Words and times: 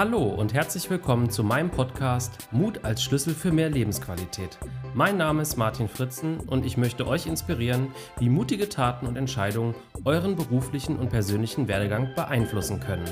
Hallo 0.00 0.28
und 0.28 0.54
herzlich 0.54 0.88
willkommen 0.88 1.28
zu 1.28 1.44
meinem 1.44 1.68
Podcast 1.68 2.48
Mut 2.52 2.86
als 2.86 3.02
Schlüssel 3.02 3.34
für 3.34 3.52
mehr 3.52 3.68
Lebensqualität. 3.68 4.58
Mein 4.94 5.18
Name 5.18 5.42
ist 5.42 5.58
Martin 5.58 5.90
Fritzen 5.90 6.40
und 6.40 6.64
ich 6.64 6.78
möchte 6.78 7.06
euch 7.06 7.26
inspirieren, 7.26 7.88
wie 8.18 8.30
mutige 8.30 8.70
Taten 8.70 9.06
und 9.06 9.16
Entscheidungen 9.16 9.74
euren 10.06 10.36
beruflichen 10.36 10.96
und 10.96 11.10
persönlichen 11.10 11.68
Werdegang 11.68 12.14
beeinflussen 12.14 12.80
können. 12.80 13.04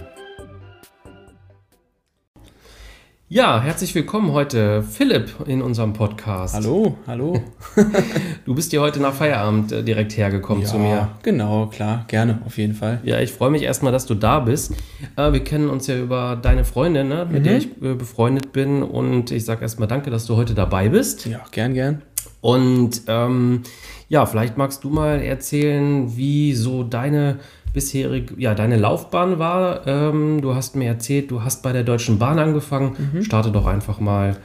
Ja, 3.31 3.61
herzlich 3.61 3.95
willkommen 3.95 4.33
heute, 4.33 4.83
Philipp, 4.83 5.35
in 5.47 5.61
unserem 5.61 5.93
Podcast. 5.93 6.55
Hallo, 6.55 6.97
hallo. 7.07 7.39
du 8.47 8.55
bist 8.55 8.71
hier 8.71 8.81
heute 8.81 9.01
nach 9.01 9.13
Feierabend 9.13 9.71
äh, 9.71 9.83
direkt 9.85 10.17
hergekommen 10.17 10.63
ja, 10.63 10.69
zu 10.71 10.79
mir. 10.79 11.11
Genau, 11.23 11.67
klar, 11.67 12.07
gerne, 12.09 12.41
auf 12.47 12.57
jeden 12.57 12.73
Fall. 12.73 13.01
Ja, 13.03 13.21
ich 13.21 13.31
freue 13.31 13.51
mich 13.51 13.65
erstmal, 13.65 13.93
dass 13.93 14.07
du 14.07 14.15
da 14.15 14.41
bist. 14.41 14.73
Äh, 15.17 15.31
wir 15.35 15.45
kennen 15.45 15.69
uns 15.69 15.87
ja 15.89 15.99
über 15.99 16.39
deine 16.41 16.65
Freundin, 16.65 17.09
ne, 17.09 17.27
mit 17.31 17.41
mhm. 17.41 17.45
der 17.45 17.59
ich 17.59 17.67
äh, 17.83 17.93
befreundet 17.93 18.53
bin. 18.53 18.83
Und 18.83 19.31
ich 19.31 19.45
sage 19.45 19.61
erstmal 19.61 19.89
danke, 19.89 20.09
dass 20.09 20.25
du 20.25 20.35
heute 20.37 20.55
dabei 20.55 20.89
bist. 20.89 21.27
Ja, 21.27 21.45
gern, 21.51 21.75
gern. 21.75 22.01
Und 22.41 23.03
ähm, 23.09 23.63
ja, 24.09 24.25
vielleicht 24.25 24.57
magst 24.57 24.85
du 24.85 24.89
mal 24.89 25.21
erzählen, 25.21 26.17
wie 26.17 26.55
so 26.55 26.83
deine 26.83 27.41
bisherig, 27.73 28.33
ja, 28.39 28.55
deine 28.55 28.77
Laufbahn 28.77 29.39
war. 29.39 29.87
Ähm, 29.87 30.41
du 30.41 30.55
hast 30.55 30.77
mir 30.77 30.89
erzählt, 30.89 31.31
du 31.31 31.43
hast 31.43 31.63
bei 31.63 31.73
der 31.73 31.85
Deutschen 31.85 32.19
Bahn 32.19 32.39
angefangen. 32.39 33.11
Mhm. 33.13 33.23
Starte 33.23 33.51
doch 33.51 33.67
einfach 33.67 34.01
mal 34.01 34.37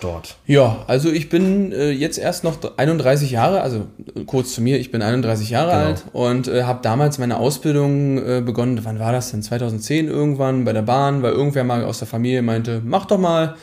dort. 0.00 0.36
Ja, 0.46 0.84
also 0.86 1.10
ich 1.10 1.28
bin 1.28 1.72
äh, 1.72 1.90
jetzt 1.90 2.18
erst 2.18 2.44
noch 2.44 2.58
31 2.76 3.30
Jahre, 3.30 3.60
also 3.60 3.86
äh, 4.14 4.24
kurz 4.24 4.54
zu 4.54 4.62
mir, 4.62 4.78
ich 4.78 4.90
bin 4.90 5.02
31 5.02 5.50
Jahre 5.50 5.72
genau. 5.72 5.84
alt 5.84 6.04
und 6.12 6.48
äh, 6.48 6.64
habe 6.64 6.80
damals 6.82 7.18
meine 7.18 7.38
Ausbildung 7.38 8.18
äh, 8.18 8.42
begonnen. 8.44 8.80
Wann 8.84 8.98
war 8.98 9.12
das 9.12 9.30
denn? 9.30 9.42
2010 9.42 10.08
irgendwann 10.08 10.64
bei 10.64 10.72
der 10.72 10.82
Bahn, 10.82 11.22
weil 11.22 11.32
irgendwer 11.32 11.64
mal 11.64 11.84
aus 11.84 11.98
der 11.98 12.08
Familie 12.08 12.42
meinte, 12.42 12.80
mach 12.84 13.06
doch 13.06 13.18
mal 13.18 13.56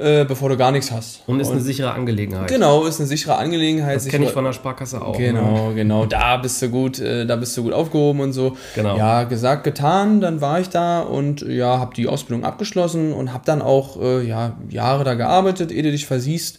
äh, 0.00 0.24
bevor 0.24 0.48
du 0.48 0.56
gar 0.56 0.72
nichts 0.72 0.90
hast. 0.90 1.22
Und 1.26 1.40
ist 1.40 1.50
eine 1.50 1.60
sichere 1.60 1.92
Angelegenheit. 1.92 2.48
Genau, 2.48 2.86
ist 2.86 3.00
eine 3.00 3.08
sichere 3.08 3.36
Angelegenheit. 3.36 3.96
Das 3.96 4.08
kenne 4.08 4.26
ich 4.26 4.32
von 4.32 4.44
der 4.44 4.52
Sparkasse 4.52 5.02
auch. 5.02 5.16
Genau, 5.16 5.68
ne? 5.68 5.74
genau. 5.74 6.06
Da 6.06 6.36
bist 6.38 6.60
du 6.62 6.68
gut, 6.68 6.98
äh, 6.98 7.26
da 7.26 7.36
bist 7.36 7.56
du 7.56 7.62
gut 7.62 7.72
aufgehoben 7.72 8.20
und 8.20 8.32
so. 8.32 8.56
Genau. 8.74 8.96
Ja, 8.96 9.24
gesagt, 9.24 9.64
getan, 9.64 10.20
dann 10.20 10.40
war 10.40 10.60
ich 10.60 10.68
da 10.68 11.00
und 11.00 11.42
ja, 11.42 11.78
habe 11.78 11.94
die 11.94 12.08
Ausbildung 12.08 12.44
abgeschlossen 12.44 13.12
und 13.12 13.32
habe 13.32 13.44
dann 13.44 13.62
auch 13.62 14.00
äh, 14.00 14.26
ja, 14.26 14.56
Jahre 14.68 15.04
da 15.04 15.14
gearbeitet, 15.14 15.72
ehe 15.72 15.82
du 15.82 15.90
dich 15.90 16.06
versiehst 16.06 16.58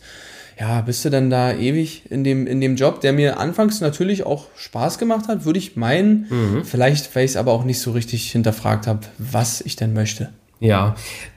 ja, 0.62 0.82
bist 0.82 1.04
du 1.04 1.10
dann 1.10 1.32
da 1.32 1.54
ewig 1.54 2.04
in 2.12 2.24
dem, 2.24 2.46
in 2.46 2.62
dem 2.62 2.76
Job, 2.76 3.02
der 3.02 3.14
mir 3.14 3.40
anfangs 3.40 3.82
natürlich 3.82 4.28
auch 4.28 4.46
Spaß 4.56 5.00
gemacht 5.00 5.28
hat, 5.28 5.44
würde 5.44 5.58
ich 5.58 5.76
meinen. 5.76 6.28
Mhm. 6.30 6.66
Vielleicht, 6.66 7.16
weil 7.16 7.26
ich 7.26 7.32
es 7.32 7.38
aber 7.38 7.52
auch 7.52 7.64
nicht 7.64 7.80
so 7.80 7.92
richtig 7.92 8.32
hinterfragt 8.32 8.86
habe, 8.86 9.00
was 9.18 9.62
ich 9.62 9.76
denn 9.76 9.94
möchte. 9.94 10.30
Ja, 10.62 10.94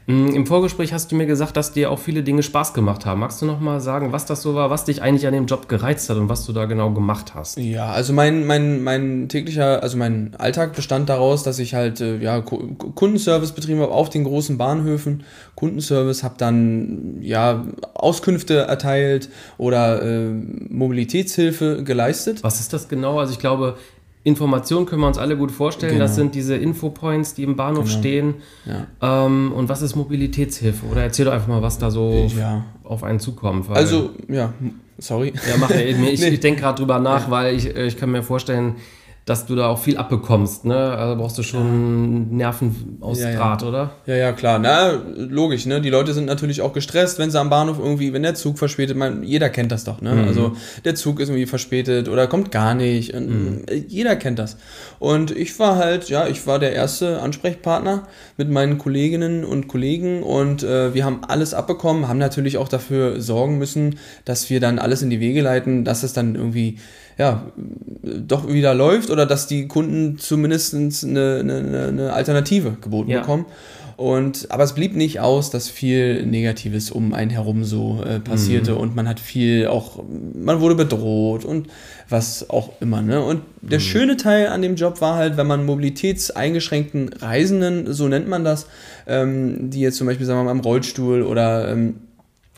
mm, 0.07 0.29
im 0.35 0.47
Vorgespräch 0.47 0.93
hast 0.93 1.11
du 1.11 1.17
mir 1.17 1.25
gesagt, 1.25 1.57
dass 1.57 1.73
dir 1.73 1.91
auch 1.91 1.99
viele 1.99 2.23
Dinge 2.23 2.43
Spaß 2.43 2.75
gemacht 2.75 3.07
haben. 3.07 3.21
Magst 3.21 3.41
du 3.41 3.47
noch 3.47 3.59
mal 3.59 3.81
sagen, 3.81 4.13
was 4.13 4.27
das 4.27 4.43
so 4.43 4.55
war, 4.55 4.69
was 4.69 4.85
dich 4.85 5.01
eigentlich 5.01 5.27
an 5.27 5.33
dem 5.33 5.47
Job 5.47 5.67
gereizt 5.67 6.11
hat 6.11 6.19
und 6.19 6.29
was 6.29 6.45
du 6.45 6.53
da 6.53 6.67
genau 6.67 6.91
gemacht 6.91 7.35
hast? 7.35 7.57
Ja, 7.57 7.87
also 7.87 8.13
mein, 8.13 8.47
mein, 8.47 8.85
mein 8.85 9.31
täglicher, 9.31 9.83
also 9.83 9.97
mein 9.97 10.35
Alltag 10.37 10.75
bestand 10.75 11.09
daraus, 11.09 11.43
dass 11.43 11.59
ich 11.59 11.73
halt 11.73 12.03
äh, 12.03 12.19
ja, 12.19 12.43
Kundenservice 12.43 13.53
betrieben 13.53 13.81
habe 13.81 13.93
auf 13.93 14.11
den 14.11 14.25
großen 14.25 14.59
Bahnhöfen. 14.59 15.25
Kundenservice, 15.55 16.23
habe 16.23 16.35
dann 16.37 17.17
ja 17.23 17.65
Auskünfte 17.95 18.59
erteilt 18.59 19.31
oder 19.57 20.03
äh, 20.03 20.29
Mobilitätshilfe 20.69 21.83
geleistet. 21.83 22.43
Was 22.43 22.61
ist 22.61 22.75
das 22.75 22.89
genau? 22.89 23.21
Also 23.21 23.33
ich 23.33 23.39
glaube, 23.39 23.79
Information 24.25 24.87
können 24.87 25.03
wir 25.03 25.07
uns 25.07 25.19
alle 25.19 25.37
gut 25.37 25.53
vorstellen. 25.53 25.93
Genau. 25.93 26.05
Das 26.05 26.15
sind 26.15 26.35
diese 26.35 26.57
Infopoints, 26.57 27.35
die 27.35 27.43
im 27.43 27.57
Bahnhof 27.57 27.85
genau. 27.85 27.99
stehen. 27.99 28.35
Ja. 28.65 29.27
Ähm, 29.27 29.53
und 29.53 29.69
was 29.69 29.83
ist 29.83 29.95
Mobilitätshilfe? 29.97 30.87
Oder 30.87 31.03
erzähl 31.03 31.27
doch 31.27 31.33
einfach 31.33 31.49
mal, 31.49 31.61
was 31.61 31.79
da 31.79 31.91
so 31.91 32.31
ja. 32.37 32.65
auf 32.85 33.05
einen 33.05 33.21
zukommt. 33.21 33.69
also, 33.71 34.11
ja, 34.29 34.55
sorry. 34.97 35.35
Ja, 35.47 35.57
mach 35.59 35.71
ich, 35.71 35.91
ich, 35.91 35.99
nee. 36.21 36.29
ich 36.29 36.41
denke 36.41 36.63
gerade 36.63 36.79
drüber 36.79 36.99
nach, 36.99 37.31
weil 37.31 37.55
ich, 37.55 37.67
ich 37.77 37.99
kann 37.99 38.11
mir 38.11 38.23
vorstellen, 38.23 38.77
dass 39.25 39.47
du 39.47 39.57
da 39.57 39.69
auch 39.69 39.79
viel 39.79 39.97
abbekommst, 39.97 40.67
ne? 40.67 40.77
Also 40.77 41.17
brauchst 41.17 41.39
du 41.39 41.43
schon 41.43 42.37
Nerven 42.37 42.99
aus 43.01 43.21
ja, 43.21 43.33
Draht, 43.33 43.63
ja. 43.63 43.69
oder? 43.69 43.91
Ja, 44.05 44.17
ja, 44.17 44.33
klar. 44.33 44.59
Na, 44.59 45.01
logisch, 45.17 45.65
ne? 45.65 45.81
Die 45.81 45.89
Leute 45.89 46.13
sind 46.13 46.27
natürlich 46.27 46.61
auch 46.61 46.75
gestresst, 46.75 47.19
wenn 47.19 47.31
sie 47.31 47.41
am 47.41 47.49
Bahnhof 47.49 47.79
irgendwie, 47.79 48.13
wenn 48.13 48.23
der 48.23 48.35
Zug 48.35 48.59
verspätet, 48.59 48.99
man, 48.99 49.23
jeder 49.23 49.49
kennt 49.49 49.73
das 49.73 49.85
doch, 49.85 50.03
ne? 50.03 50.15
Mhm. 50.15 50.29
Also 50.29 50.53
der 50.85 50.95
Zug 50.95 51.21
ist 51.21 51.31
irgendwie 51.31 51.47
verspätet 51.47 52.11
oder 52.11 52.27
kommt 52.27 52.51
gar 52.51 52.75
nicht. 52.75 53.15
Mhm. 53.15 53.65
Jeder 53.89 54.17
kennt 54.17 54.39
das. 54.39 54.59
Und 54.99 55.31
ich 55.31 55.59
war 55.59 55.77
halt, 55.77 56.11
ja, 56.11 56.27
ich 56.27 56.47
war 56.47 56.59
der 56.59 56.75
erste 56.75 57.23
Ansprechpartner 57.23 58.07
mit 58.37 58.51
meinen 58.51 58.77
Kolleginnen 58.77 59.45
und 59.45 59.69
Kollegen 59.69 60.23
und 60.23 60.63
äh, 60.63 60.93
wir 60.93 61.07
haben 61.07 61.25
alles 61.27 61.55
abbekommen, 61.55 62.09
haben 62.09 62.19
natürlich 62.19 62.59
auch 62.59 62.69
dafür 62.69 63.23
sorgen 63.23 63.57
müssen, 63.57 63.99
dass 64.27 64.51
wir 64.51 64.61
dann 64.61 64.79
alles 64.79 65.01
in 65.01 65.09
die 65.09 65.21
Wege 65.21 65.41
leiten, 65.41 65.85
dass 65.85 66.03
es 66.03 66.13
dann 66.13 66.35
irgendwie 66.35 66.79
ja, 67.19 67.47
doch 68.03 68.49
wieder 68.49 68.75
läuft 68.75 69.11
oder 69.11 69.27
dass 69.27 69.47
die 69.47 69.69
Kunden 69.69 70.19
zumindest 70.19 70.75
eine, 70.75 71.39
eine, 71.41 71.87
eine 71.89 72.13
Alternative 72.13 72.77
geboten 72.81 73.11
ja. 73.11 73.21
bekommen. 73.21 73.47
Und, 73.97 74.51
aber 74.51 74.65
es 74.65 74.73
blieb 74.73 74.97
nicht 74.97 75.21
aus, 75.21 75.51
dass 75.51 75.69
viel 75.69 76.27
Negatives 76.27 76.91
um 76.91 77.15
einen 77.15 77.31
herum 77.31 77.65
so 77.65 78.03
äh, 78.05 78.19
passierte 78.19 78.73
mhm. 78.73 78.79
und 78.79 78.97
man 78.97 79.09
hat 79.09 79.21
viel 79.21 79.69
auch, 79.69 80.03
man 80.35 80.61
wurde 80.61 80.75
bedroht 80.75 81.45
und 81.45 81.69
was 82.09 82.51
auch 82.51 82.71
immer. 82.81 83.03
Ne? 83.03 83.23
Und 83.25 83.43
der 83.61 83.79
mhm. 83.79 83.83
schöne 83.83 84.17
Teil 84.17 84.49
an 84.49 84.63
dem 84.63 84.75
Job 84.75 85.01
war 85.01 85.15
halt, 85.15 85.37
wenn 85.37 85.47
man 85.47 85.65
mobilitätseingeschränkten 85.65 87.11
Reisenden, 87.13 87.93
so 87.93 88.09
nennt 88.09 88.29
man 88.29 88.43
das, 88.43 88.67
ähm, 89.07 89.71
die 89.71 89.81
jetzt 89.81 89.97
zum 89.97 90.09
Beispiel, 90.09 90.27
sagen 90.27 90.41
wir 90.41 90.45
mal, 90.45 90.51
im 90.53 90.61
Rollstuhl 90.61 91.23
oder 91.23 91.69
ähm, 91.69 91.97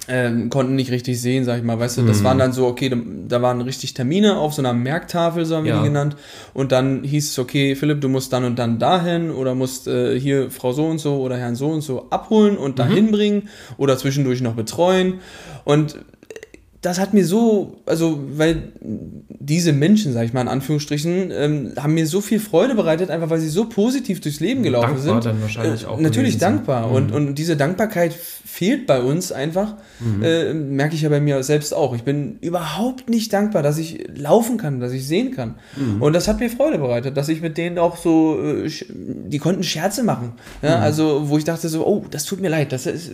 ähm, 0.09 0.51
konnten 0.51 0.77
nicht 0.77 0.91
richtig 0.91 1.21
sehen, 1.21 1.45
sag 1.45 1.59
ich 1.59 1.65
mal, 1.65 1.79
weißt 1.79 1.99
du, 1.99 2.03
das 2.03 2.21
mhm. 2.21 2.25
waren 2.25 2.39
dann 2.39 2.53
so, 2.53 2.67
okay, 2.67 2.89
da, 2.89 2.97
da, 3.29 3.43
waren 3.43 3.61
richtig 3.61 3.95
Termine 3.95 4.37
auf 4.37 4.55
so 4.55 4.63
einer 4.63 4.73
Merktafel, 4.73 5.45
so 5.45 5.57
haben 5.57 5.65
wir 5.65 5.73
ja. 5.73 5.79
die 5.79 5.89
genannt, 5.89 6.17
und 6.55 6.71
dann 6.71 7.03
hieß 7.03 7.31
es, 7.31 7.39
okay, 7.39 7.75
Philipp, 7.75 8.01
du 8.01 8.09
musst 8.09 8.33
dann 8.33 8.45
und 8.45 8.59
dann 8.59 8.79
dahin 8.79 9.31
oder 9.31 9.55
musst 9.55 9.89
äh, 9.89 10.19
hier 10.19 10.51
Frau 10.51 10.73
so 10.73 10.87
und 10.87 10.99
so 10.99 11.17
oder 11.17 11.37
Herrn 11.37 11.57
so 11.57 11.69
und 11.69 11.81
so 11.81 12.07
abholen 12.11 12.57
und 12.57 12.79
dahin 12.79 13.07
mhm. 13.07 13.13
bringen 13.13 13.49
oder 13.79 13.99
zwischendurch 13.99 14.41
noch 14.43 14.55
betreuen 14.55 15.15
und 15.65 15.99
das 16.83 16.99
hat 16.99 17.15
mir 17.15 17.25
so, 17.25 17.79
also, 17.87 18.19
weil 18.37 18.73
diese 18.81 19.73
Menschen, 19.73 20.13
sag 20.13 20.25
ich 20.25 20.33
mal 20.33 20.43
in 20.43 20.49
Anführungsstrichen, 20.49 21.31
ähm, 21.31 21.73
haben 21.77 21.95
mir 21.95 22.07
so 22.07 22.21
viel 22.21 22.41
Freude 22.41 22.75
bereitet, 22.75 23.11
einfach 23.11 23.31
weil 23.31 23.41
sie 23.41 23.49
so 23.49 23.69
positiv 23.69 24.21
durchs 24.21 24.41
Leben 24.41 24.63
gelaufen 24.63 24.95
dankbar 24.95 25.23
sind. 25.23 25.25
Dann 25.25 25.43
wahrscheinlich 25.43 25.83
äh, 25.85 25.87
auch 25.87 26.01
natürlich 26.01 26.39
dankbar. 26.39 26.89
Mhm. 26.89 26.95
Und, 26.95 27.13
und 27.13 27.35
diese 27.37 27.57
Dankbarkeit 27.57 28.13
fehlt 28.13 28.87
bei 28.87 29.01
uns 29.01 29.33
einfach, 29.33 29.75
mhm. 30.01 30.23
äh, 30.23 30.55
merke 30.55 30.95
ich 30.95 31.03
ja 31.03 31.09
bei 31.09 31.21
mir 31.21 31.43
selbst 31.43 31.75
auch. 31.75 31.95
Ich 31.95 32.03
bin 32.03 32.39
überhaupt 32.41 33.09
nicht 33.09 33.33
dankbar, 33.33 33.63
dass 33.63 33.79
ich 33.79 34.07
laufen 34.15 34.57
kann, 34.57 34.81
dass 34.81 34.93
ich 34.93 35.07
sehen 35.07 35.35
kann. 35.35 35.57
Mhm. 35.77 36.03
Und 36.03 36.13
das 36.13 36.29
hat 36.29 36.41
mir 36.41 36.51
Freude 36.51 36.79
bereitet, 36.79 37.17
dass 37.17 37.29
ich 37.29 37.41
mit 37.41 37.59
denen 37.59 37.79
auch 37.79 37.97
so, 37.97 38.39
äh, 38.41 38.71
die 38.89 39.39
konnten 39.39 39.63
Scherze 39.63 40.03
machen. 40.03 40.33
Ja? 40.63 40.77
Mhm. 40.77 40.83
Also, 40.83 41.29
wo 41.29 41.39
ich 41.39 41.45
dachte 41.45 41.69
so, 41.69 41.87
oh, 41.87 42.05
das 42.11 42.25
tut 42.25 42.41
mir 42.41 42.49
leid, 42.49 42.73
das 42.73 42.87
ist 42.87 43.11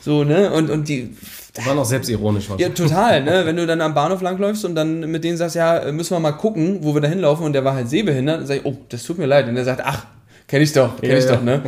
so, 0.00 0.24
ne? 0.24 0.52
Und, 0.52 0.70
und 0.70 0.88
die 0.88 1.14
war 1.64 1.74
noch 1.74 1.84
selbstironisch. 1.84 2.48
Ja, 2.58 2.68
total, 2.70 3.22
ne? 3.22 3.42
Wenn 3.46 3.56
du 3.56 3.66
dann 3.66 3.80
am 3.80 3.94
Bahnhof 3.94 4.20
langläufst 4.20 4.64
und 4.64 4.74
dann 4.74 5.00
mit 5.00 5.24
denen 5.24 5.36
sagst, 5.36 5.56
ja, 5.56 5.90
müssen 5.92 6.14
wir 6.14 6.20
mal 6.20 6.32
gucken, 6.32 6.78
wo 6.82 6.94
wir 6.94 7.00
da 7.00 7.08
hinlaufen 7.08 7.46
und 7.46 7.52
der 7.52 7.64
war 7.64 7.74
halt 7.74 7.88
sehbehindert, 7.88 8.40
dann 8.40 8.46
sag 8.46 8.56
ich, 8.56 8.64
oh, 8.64 8.76
das 8.88 9.02
tut 9.04 9.18
mir 9.18 9.26
leid. 9.26 9.48
Und 9.48 9.54
der 9.54 9.64
sagt, 9.64 9.82
ach, 9.84 10.06
kenn 10.48 10.62
ich 10.62 10.72
doch, 10.72 11.00
kenn 11.00 11.10
ja, 11.10 11.18
ich 11.18 11.24
ja. 11.24 11.36
doch, 11.36 11.42
ne? 11.42 11.62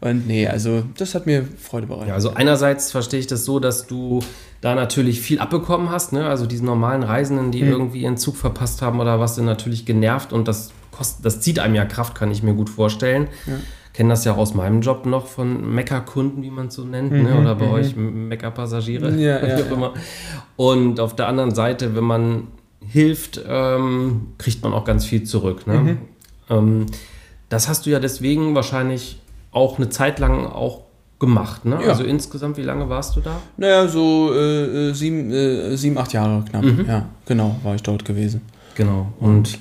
Und 0.00 0.26
nee, 0.26 0.48
also 0.48 0.82
das 0.96 1.14
hat 1.14 1.26
mir 1.26 1.46
Freude 1.58 1.86
bereitet. 1.86 2.08
Ja, 2.08 2.14
also 2.14 2.34
einerseits 2.34 2.90
verstehe 2.90 3.20
ich 3.20 3.28
das 3.28 3.44
so, 3.44 3.60
dass 3.60 3.86
du 3.86 4.18
da 4.60 4.74
natürlich 4.74 5.20
viel 5.20 5.38
abbekommen 5.38 5.90
hast, 5.90 6.12
ne? 6.12 6.26
Also 6.26 6.46
diese 6.46 6.64
normalen 6.64 7.04
Reisenden, 7.04 7.52
die 7.52 7.62
mhm. 7.62 7.70
irgendwie 7.70 8.00
ihren 8.00 8.16
Zug 8.16 8.36
verpasst 8.36 8.82
haben 8.82 8.98
oder 8.98 9.20
was, 9.20 9.36
sind 9.36 9.44
natürlich 9.44 9.86
genervt 9.86 10.32
und 10.32 10.48
das 10.48 10.72
kostet, 10.90 11.24
das 11.24 11.40
zieht 11.40 11.60
einem 11.60 11.76
ja 11.76 11.84
Kraft, 11.84 12.16
kann 12.16 12.32
ich 12.32 12.42
mir 12.42 12.54
gut 12.54 12.68
vorstellen. 12.68 13.28
Ja. 13.46 13.54
Kenne 13.92 14.10
das 14.10 14.24
ja 14.24 14.32
auch 14.32 14.38
aus 14.38 14.54
meinem 14.54 14.80
Job 14.80 15.04
noch 15.04 15.26
von 15.26 15.74
Meckerkunden, 15.74 16.42
wie 16.42 16.50
man 16.50 16.68
es 16.68 16.74
so 16.74 16.84
nennt, 16.84 17.12
ne? 17.12 17.18
mhm, 17.18 17.24
ne? 17.24 17.40
oder 17.40 17.54
bei 17.54 17.66
mhm. 17.66 17.72
euch 17.72 17.96
Meckerpassagiere, 17.96 19.14
ja, 19.16 19.46
ja, 19.46 19.58
wie 19.58 19.62
auch 19.62 19.70
immer. 19.70 19.94
Und 20.56 20.98
auf 20.98 21.14
der 21.14 21.28
anderen 21.28 21.54
Seite, 21.54 21.94
wenn 21.94 22.04
man 22.04 22.48
hilft, 22.86 23.40
ähm, 23.46 24.28
kriegt 24.38 24.62
man 24.62 24.72
auch 24.72 24.84
ganz 24.84 25.04
viel 25.04 25.24
zurück. 25.24 25.66
Ne? 25.66 25.74
Mhm. 25.74 25.98
Ähm, 26.48 26.86
das 27.48 27.68
hast 27.68 27.84
du 27.84 27.90
ja 27.90 28.00
deswegen 28.00 28.54
wahrscheinlich 28.54 29.20
auch 29.50 29.76
eine 29.76 29.90
Zeit 29.90 30.18
lang 30.18 30.46
auch 30.46 30.82
gemacht, 31.18 31.64
ne? 31.64 31.78
Ja. 31.80 31.90
Also 31.90 32.02
insgesamt, 32.02 32.56
wie 32.56 32.62
lange 32.62 32.88
warst 32.88 33.14
du 33.14 33.20
da? 33.20 33.40
Naja, 33.56 33.86
so 33.86 34.32
äh, 34.34 34.88
äh 34.88 34.92
sieben, 34.92 35.30
äh, 35.30 35.76
sieben, 35.76 35.96
acht 35.96 36.12
Jahre 36.12 36.44
knapp. 36.50 36.64
Mhm. 36.64 36.84
Ja, 36.88 37.06
genau, 37.26 37.56
war 37.62 37.76
ich 37.76 37.82
dort 37.82 38.04
gewesen. 38.04 38.40
Genau. 38.74 39.12
Und 39.20 39.58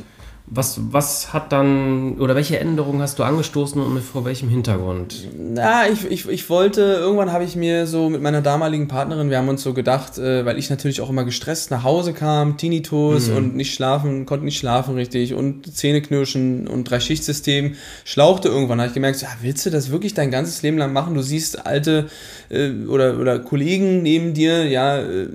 was, 0.53 0.81
was 0.91 1.31
hat 1.31 1.53
dann, 1.53 2.19
oder 2.19 2.35
welche 2.35 2.59
Änderungen 2.59 3.01
hast 3.01 3.17
du 3.17 3.23
angestoßen 3.23 3.81
und 3.81 4.01
vor 4.01 4.25
welchem 4.25 4.49
Hintergrund? 4.49 5.29
Na, 5.39 5.87
ich, 5.87 6.03
ich, 6.11 6.27
ich 6.27 6.49
wollte, 6.49 6.81
irgendwann 6.81 7.31
habe 7.31 7.45
ich 7.45 7.55
mir 7.55 7.87
so 7.87 8.09
mit 8.09 8.21
meiner 8.21 8.41
damaligen 8.41 8.89
Partnerin, 8.89 9.29
wir 9.29 9.37
haben 9.37 9.47
uns 9.47 9.63
so 9.63 9.73
gedacht, 9.73 10.17
äh, 10.17 10.45
weil 10.45 10.59
ich 10.59 10.69
natürlich 10.69 10.99
auch 10.99 11.09
immer 11.09 11.23
gestresst 11.23 11.71
nach 11.71 11.85
Hause 11.85 12.11
kam, 12.11 12.57
Tinnitus 12.57 13.29
mhm. 13.29 13.37
und 13.37 13.55
nicht 13.55 13.73
schlafen, 13.73 14.25
konnte 14.25 14.43
nicht 14.43 14.57
schlafen 14.57 14.95
richtig 14.95 15.33
und 15.33 15.73
Zähneknirschen 15.73 16.67
und 16.67 16.83
Drei-Schicht-System, 16.83 17.75
schlauchte 18.03 18.49
irgendwann. 18.49 18.79
Da 18.79 18.83
habe 18.83 18.89
ich 18.89 18.93
gemerkt, 18.93 19.21
ja, 19.21 19.29
willst 19.41 19.65
du 19.65 19.69
das 19.69 19.89
wirklich 19.89 20.15
dein 20.15 20.31
ganzes 20.31 20.61
Leben 20.63 20.77
lang 20.77 20.91
machen? 20.91 21.13
Du 21.13 21.21
siehst 21.21 21.65
alte 21.65 22.07
äh, 22.49 22.71
oder, 22.87 23.17
oder 23.17 23.39
Kollegen 23.39 24.01
neben 24.03 24.33
dir, 24.33 24.67
ja, 24.67 24.99
äh, 24.99 25.29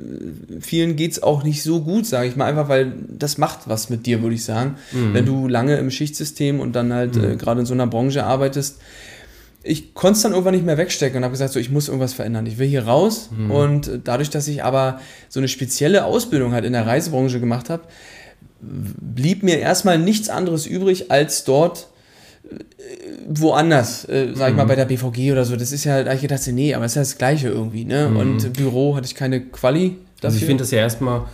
vielen 0.60 0.94
geht's 0.96 1.22
auch 1.22 1.42
nicht 1.42 1.62
so 1.62 1.80
gut, 1.80 2.04
sage 2.04 2.28
ich 2.28 2.36
mal, 2.36 2.44
einfach 2.44 2.68
weil 2.68 2.92
das 3.08 3.38
macht 3.38 3.60
was 3.64 3.88
mit 3.88 4.04
dir, 4.04 4.20
würde 4.20 4.34
ich 4.34 4.44
sagen. 4.44 4.76
Mhm 4.92 5.05
mhm. 5.10 5.14
wenn 5.14 5.26
du 5.26 5.48
lange 5.48 5.76
im 5.76 5.90
Schichtsystem 5.90 6.60
und 6.60 6.74
dann 6.74 6.92
halt 6.92 7.16
mhm. 7.16 7.32
äh, 7.32 7.36
gerade 7.36 7.60
in 7.60 7.66
so 7.66 7.74
einer 7.74 7.86
Branche 7.86 8.24
arbeitest. 8.24 8.78
Ich 9.62 9.94
konnte 9.94 10.16
es 10.16 10.22
dann 10.22 10.32
irgendwann 10.32 10.54
nicht 10.54 10.64
mehr 10.64 10.78
wegstecken 10.78 11.18
und 11.18 11.24
habe 11.24 11.32
gesagt, 11.32 11.52
so, 11.52 11.58
ich 11.58 11.70
muss 11.70 11.88
irgendwas 11.88 12.12
verändern. 12.12 12.46
Ich 12.46 12.58
will 12.58 12.68
hier 12.68 12.84
raus. 12.86 13.30
Mhm. 13.36 13.50
Und 13.50 14.00
dadurch, 14.04 14.30
dass 14.30 14.46
ich 14.46 14.62
aber 14.62 15.00
so 15.28 15.40
eine 15.40 15.48
spezielle 15.48 16.04
Ausbildung 16.04 16.52
halt 16.52 16.64
in 16.64 16.72
der 16.72 16.86
Reisebranche 16.86 17.40
gemacht 17.40 17.68
habe, 17.68 17.82
blieb 18.60 19.42
mir 19.42 19.58
erstmal 19.58 19.98
nichts 19.98 20.28
anderes 20.28 20.66
übrig, 20.66 21.10
als 21.10 21.44
dort 21.44 21.88
äh, 22.48 22.54
woanders, 23.28 24.08
äh, 24.08 24.28
sag 24.34 24.50
ich 24.50 24.56
mal, 24.56 24.64
mhm. 24.64 24.68
bei 24.68 24.76
der 24.76 24.84
BVG 24.84 25.32
oder 25.32 25.44
so. 25.44 25.56
Das 25.56 25.72
ist 25.72 25.84
ja, 25.84 25.94
halt, 25.94 26.12
ich 26.14 26.20
gedacht, 26.20 26.46
nee, 26.48 26.74
aber 26.74 26.84
es 26.84 26.92
ist 26.92 26.96
ja 26.96 27.02
das 27.02 27.18
Gleiche 27.18 27.48
irgendwie, 27.48 27.84
ne? 27.84 28.08
Mhm. 28.08 28.16
Und 28.16 28.52
Büro 28.52 28.94
hatte 28.94 29.06
ich 29.06 29.14
keine 29.14 29.40
Quali. 29.40 29.96
Dafür. 30.20 30.28
Also 30.28 30.36
ich 30.38 30.44
finde 30.44 30.62
das 30.62 30.70
ja 30.70 30.78
erstmal 30.78 31.26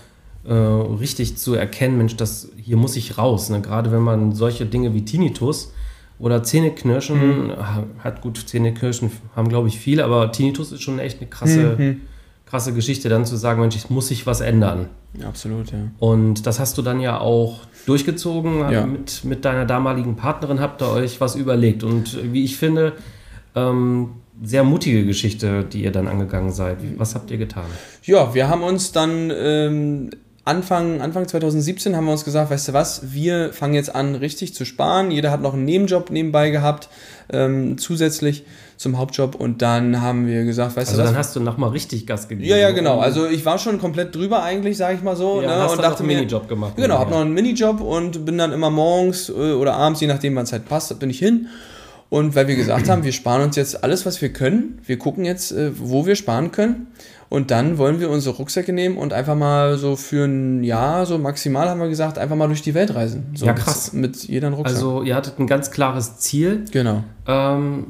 äh, 0.45 0.53
richtig 0.53 1.37
zu 1.37 1.55
erkennen, 1.55 1.99
Mensch, 1.99 2.17
das, 2.17 2.49
hier 2.57 2.77
muss 2.77 2.97
ich 2.97 3.19
raus. 3.19 3.51
Ne? 3.51 3.61
Gerade 3.61 3.93
wenn 3.93 4.03
man 4.03 4.33
solche 4.33 4.67
Dinge 4.67 4.95
wie 4.95 5.05
Tinnitus 5.05 5.73
oder 6.19 6.43
Zähneknirschen 6.43 7.49
mhm. 7.49 7.53
hat, 7.99 8.21
gut, 8.21 8.39
Zähneknirschen 8.47 9.11
haben, 9.37 9.49
glaube 9.49 9.69
ich, 9.69 9.79
viele, 9.79 10.05
aber 10.05 10.33
Tinnitus 10.33 10.73
ist 10.73 10.83
schon 10.83 10.99
echt 10.99 11.21
eine 11.21 11.29
krasse, 11.29 11.77
mhm. 11.79 12.01
krasse 12.47 12.73
Geschichte, 12.75 13.09
dann 13.09 13.25
zu 13.25 13.37
sagen, 13.37 13.61
Mensch, 13.61 13.77
ich 13.77 13.91
muss 13.91 14.09
sich 14.09 14.27
was 14.27 14.41
ändern. 14.41 14.89
Absolut, 15.27 15.73
ja. 15.73 15.79
Und 15.99 16.47
das 16.47 16.59
hast 16.59 16.79
du 16.79 16.83
dann 16.83 17.01
ja 17.01 17.21
auch 17.21 17.61
durchgezogen 17.87 18.71
ja. 18.71 18.87
mit, 18.87 19.25
mit 19.25 19.45
deiner 19.45 19.67
damaligen 19.67 20.17
Partnerin, 20.17 20.61
habt 20.61 20.81
ihr 20.83 20.91
euch 20.91 21.21
was 21.21 21.37
überlegt. 21.37 21.85
Und 21.85 22.33
wie 22.33 22.45
ich 22.45 22.57
finde, 22.57 22.95
ähm, 23.55 24.11
sehr 24.43 24.65
mutige 24.65 25.05
Geschichte, 25.05 25.65
die 25.65 25.85
ihr 25.85 25.93
dann 25.93 26.09
angegangen 26.09 26.51
seid. 26.51 26.79
Was 26.99 27.15
habt 27.15 27.31
ihr 27.31 27.39
getan? 27.39 27.67
Ja, 28.03 28.35
wir 28.35 28.49
haben 28.49 28.63
uns 28.63 28.93
dann 28.93 29.31
ähm, 29.35 30.11
Anfang, 30.45 31.01
Anfang 31.01 31.29
2017 31.29 31.95
haben 31.95 32.07
wir 32.07 32.13
uns 32.13 32.25
gesagt, 32.25 32.51
weißt 32.51 32.69
du 32.69 32.73
was, 32.73 33.13
wir 33.13 33.53
fangen 33.53 33.75
jetzt 33.75 33.95
an, 33.95 34.17
richtig 34.17 34.55
zu 34.55 34.65
sparen. 34.65 35.13
Jeder 35.13 35.31
hat 35.31 35.41
noch 35.41 35.55
einen 35.55 35.65
Nebenjob 35.65 36.11
nebenbei 36.11 36.51
gehabt, 36.51 36.89
ähm, 37.33 37.79
zusätzlich 37.79 38.45
zum 38.77 38.99
Hauptjob. 38.99 39.37
Und 39.37 39.63
dann 39.63 40.01
haben 40.01 40.27
wir 40.27 40.43
gesagt, 40.43 40.77
weißt 40.77 40.91
also 40.91 40.97
du 40.97 41.05
was. 41.05 41.11
dann 41.11 41.19
hast 41.19 41.37
du 41.37 41.41
nochmal 41.41 41.71
richtig 41.71 42.09
Gas 42.09 42.27
gegeben. 42.27 42.49
Ja, 42.49 42.57
ja, 42.57 42.73
genau. 42.73 42.99
Also 42.99 43.29
ich 43.29 43.47
war 43.47 43.57
schon 43.59 43.79
komplett 43.79 44.17
drüber 44.17 44.43
eigentlich, 44.43 44.77
sage 44.77 44.97
ich 44.97 45.03
mal 45.03 45.15
so. 45.15 45.41
Ja, 45.41 45.47
ne? 45.47 45.63
hast 45.63 45.77
und 45.77 45.83
dachte 45.83 46.01
einen 46.01 46.09
Minijob 46.09 46.49
gemacht. 46.49 46.73
Genau, 46.75 46.99
habe 46.99 47.13
noch 47.13 47.21
einen 47.21 47.35
Minijob 47.35 47.81
und 47.81 48.25
bin 48.25 48.37
dann 48.37 48.51
immer 48.51 48.71
morgens 48.71 49.29
äh, 49.29 49.33
oder 49.33 49.75
abends, 49.75 50.01
je 50.01 50.09
nachdem 50.09 50.35
wann 50.35 50.43
es 50.43 50.53
halt 50.53 50.69
passt, 50.69 50.99
bin 50.99 51.09
ich 51.09 51.21
hin. 51.21 51.47
Und 52.13 52.35
weil 52.35 52.47
wir 52.47 52.57
gesagt 52.57 52.91
haben, 52.91 53.05
wir 53.05 53.13
sparen 53.13 53.41
uns 53.41 53.57
jetzt 53.57 53.83
alles, 53.83 54.05
was 54.05 54.21
wir 54.21 54.35
können. 54.35 54.79
Wir 54.85 54.99
gucken 54.99 55.25
jetzt, 55.25 55.51
äh, 55.51 55.71
wo 55.79 56.05
wir 56.05 56.15
sparen 56.15 56.53
können. 56.53 56.89
Und 57.31 57.51
dann 57.51 57.79
wollen 57.79 58.01
wir 58.01 58.11
unsere 58.11 58.37
Rucksäcke 58.37 58.71
nehmen 58.75 58.99
und 58.99 59.15
einfach 59.15 59.35
mal 59.35 59.79
so 59.79 59.97
für 59.97 60.27
ein 60.27 60.63
Jahr, 60.63 61.07
so 61.07 61.17
maximal 61.17 61.71
haben 61.71 61.81
wir 61.81 61.89
gesagt, 61.89 62.19
einfach 62.19 62.37
mal 62.37 62.49
durch 62.49 62.61
die 62.61 62.75
Welt 62.75 62.95
reisen. 62.95 63.33
So 63.35 63.47
ja, 63.47 63.55
krass. 63.55 63.95
Mit, 63.95 64.11
mit 64.11 64.25
jedem 64.25 64.53
Rucksack. 64.53 64.77
Also 64.77 65.03
ihr 65.03 65.17
hattet 65.17 65.39
ein 65.39 65.47
ganz 65.47 65.71
klares 65.71 66.19
Ziel. 66.19 66.67
Genau. 66.71 67.03
Ähm, 67.27 67.87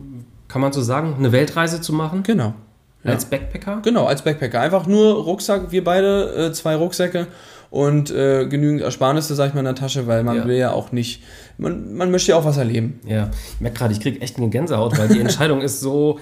kann 0.47 0.61
man 0.61 0.73
so 0.73 0.83
sagen, 0.83 1.17
eine 1.19 1.33
Weltreise 1.33 1.81
zu 1.81 1.93
machen? 1.93 2.23
Genau. 2.23 2.55
Ja. 3.03 3.11
Als 3.11 3.25
Backpacker? 3.25 3.81
Genau, 3.83 4.05
als 4.05 4.23
Backpacker. 4.23 4.61
Einfach 4.61 4.87
nur 4.87 5.15
Rucksack, 5.15 5.73
wir 5.73 5.83
beide, 5.83 6.51
äh, 6.51 6.53
zwei 6.53 6.77
Rucksäcke 6.77 7.27
und 7.73 8.11
äh, 8.11 8.47
genügend 8.49 8.83
Ersparnisse, 8.83 9.35
sag 9.35 9.49
ich 9.49 9.55
mal, 9.55 9.61
in 9.61 9.65
der 9.65 9.75
Tasche, 9.75 10.07
weil 10.07 10.25
man 10.25 10.37
ja. 10.37 10.47
will 10.47 10.57
ja 10.57 10.73
auch 10.73 10.93
nicht, 10.93 11.23
man, 11.57 11.95
man 11.95 12.11
möchte 12.11 12.33
ja 12.33 12.37
auch 12.37 12.45
was 12.45 12.59
erleben. 12.59 13.01
Ja, 13.07 13.31
ich 13.55 13.63
merke 13.63 13.79
gerade, 13.79 13.95
ich 13.95 14.01
kriege 14.01 14.21
echt 14.21 14.37
eine 14.37 14.51
Gänsehaut, 14.51 14.99
weil 14.99 15.09
die 15.09 15.21
Entscheidung 15.27 15.63
ist 15.63 15.81
so, 15.81 16.19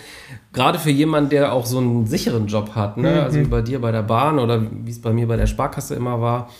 gerade 0.52 0.78
für 0.78 0.90
jemanden, 0.90 1.30
der 1.30 1.52
auch 1.52 1.66
so 1.66 1.78
einen 1.78 2.06
sicheren 2.06 2.46
Job 2.46 2.76
hat, 2.76 2.98
ne? 2.98 3.10
Mhm. 3.10 3.18
also 3.18 3.40
wie 3.40 3.44
bei 3.46 3.62
dir 3.62 3.80
bei 3.80 3.90
der 3.90 4.04
Bahn 4.04 4.38
oder 4.38 4.62
wie 4.62 4.90
es 4.92 5.02
bei 5.02 5.12
mir 5.12 5.26
bei 5.26 5.36
der 5.36 5.48
Sparkasse 5.48 5.96
immer 5.96 6.20
war, 6.20 6.50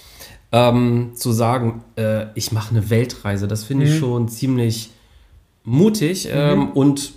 ähm, 0.51 1.13
zu 1.15 1.31
sagen, 1.31 1.85
äh, 1.95 2.27
ich 2.35 2.51
mache 2.51 2.75
eine 2.75 2.91
Weltreise, 2.91 3.47
das 3.47 3.63
finde 3.63 3.87
ich 3.87 3.95
mhm. 3.95 3.99
schon 3.99 4.29
ziemlich 4.29 4.91
mutig 5.63 6.29
ähm, 6.33 6.59
mhm. 6.59 6.69
und 6.71 7.13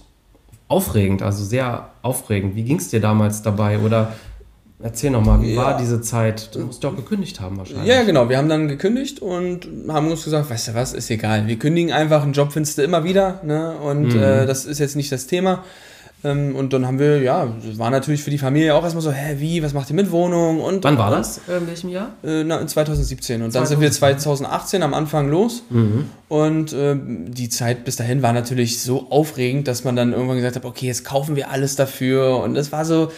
aufregend, 0.68 1.24
also 1.24 1.44
sehr 1.44 1.90
aufregend. 2.04 2.56
Wie 2.56 2.66
ging 2.66 2.78
es 2.78 2.90
dir 2.90 3.02
damals 3.02 3.42
dabei? 3.42 3.80
Oder 3.80 4.14
Erzähl 4.84 5.12
nochmal, 5.12 5.42
wie 5.42 5.54
ja. 5.54 5.62
war 5.62 5.78
diese 5.78 6.02
Zeit? 6.02 6.54
Du 6.54 6.60
musst 6.60 6.84
doch 6.84 6.94
gekündigt 6.94 7.40
haben 7.40 7.58
wahrscheinlich. 7.58 7.88
Ja, 7.88 8.04
genau. 8.04 8.28
Wir 8.28 8.38
haben 8.38 8.50
dann 8.50 8.68
gekündigt 8.68 9.22
und 9.22 9.66
haben 9.88 10.12
uns 10.12 10.26
gesagt, 10.26 10.50
weißt 10.50 10.68
du 10.68 10.74
was, 10.74 10.92
ist 10.92 11.10
egal. 11.10 11.48
Wir 11.48 11.58
kündigen 11.58 11.94
einfach, 11.94 12.22
einen 12.22 12.34
Job 12.34 12.52
findest 12.52 12.78
du 12.78 12.82
immer 12.82 13.06
wieder. 13.06 13.40
Ne? 13.44 13.72
Und 13.78 14.14
mhm. 14.14 14.22
äh, 14.22 14.46
das 14.46 14.66
ist 14.66 14.80
jetzt 14.80 14.98
nicht 14.98 15.10
das 15.10 15.26
Thema. 15.26 15.64
Ähm, 16.26 16.54
und 16.58 16.74
dann 16.74 16.86
haben 16.86 17.00
wir, 17.00 17.22
ja, 17.22 17.48
war 17.78 17.92
natürlich 17.92 18.24
für 18.24 18.30
die 18.30 18.38
Familie 18.38 18.76
auch 18.76 18.84
erstmal 18.84 19.02
so, 19.02 19.12
hä, 19.14 19.36
wie, 19.40 19.64
was 19.64 19.74
macht 19.74 19.90
ihr 19.90 19.96
mit 19.96 20.12
Wohnung? 20.12 20.60
Und, 20.60 20.84
Wann 20.84 20.98
war 20.98 21.12
das? 21.12 21.40
Äh, 21.48 21.60
in 21.60 21.68
welchem 21.68 21.90
Jahr? 21.90 22.10
Äh, 22.22 22.44
na, 22.44 22.60
in 22.60 22.68
2017. 22.68 23.42
Und 23.42 23.52
2017. 23.52 23.60
dann 23.60 23.68
sind 23.68 23.80
wir 23.80 23.90
2018 23.90 24.84
am 24.84 24.94
Anfang 24.94 25.30
los. 25.30 25.64
Mhm. 25.70 26.10
Und 26.28 26.74
äh, 26.74 26.98
die 27.00 27.48
Zeit 27.48 27.86
bis 27.86 27.96
dahin 27.96 28.22
war 28.22 28.34
natürlich 28.34 28.82
so 28.82 29.10
aufregend, 29.10 29.70
dass 29.70 29.86
man 29.86 29.96
dann 29.96 30.12
irgendwann 30.12 30.36
gesagt 30.36 30.58
hat, 30.58 30.66
okay, 30.66 30.88
jetzt 30.88 31.06
kaufen 31.06 31.38
wir 31.38 31.50
alles 31.52 31.78
dafür. 31.78 32.40
Und 32.40 32.56
das 32.56 32.74
war 32.74 32.84
so, 32.84 33.12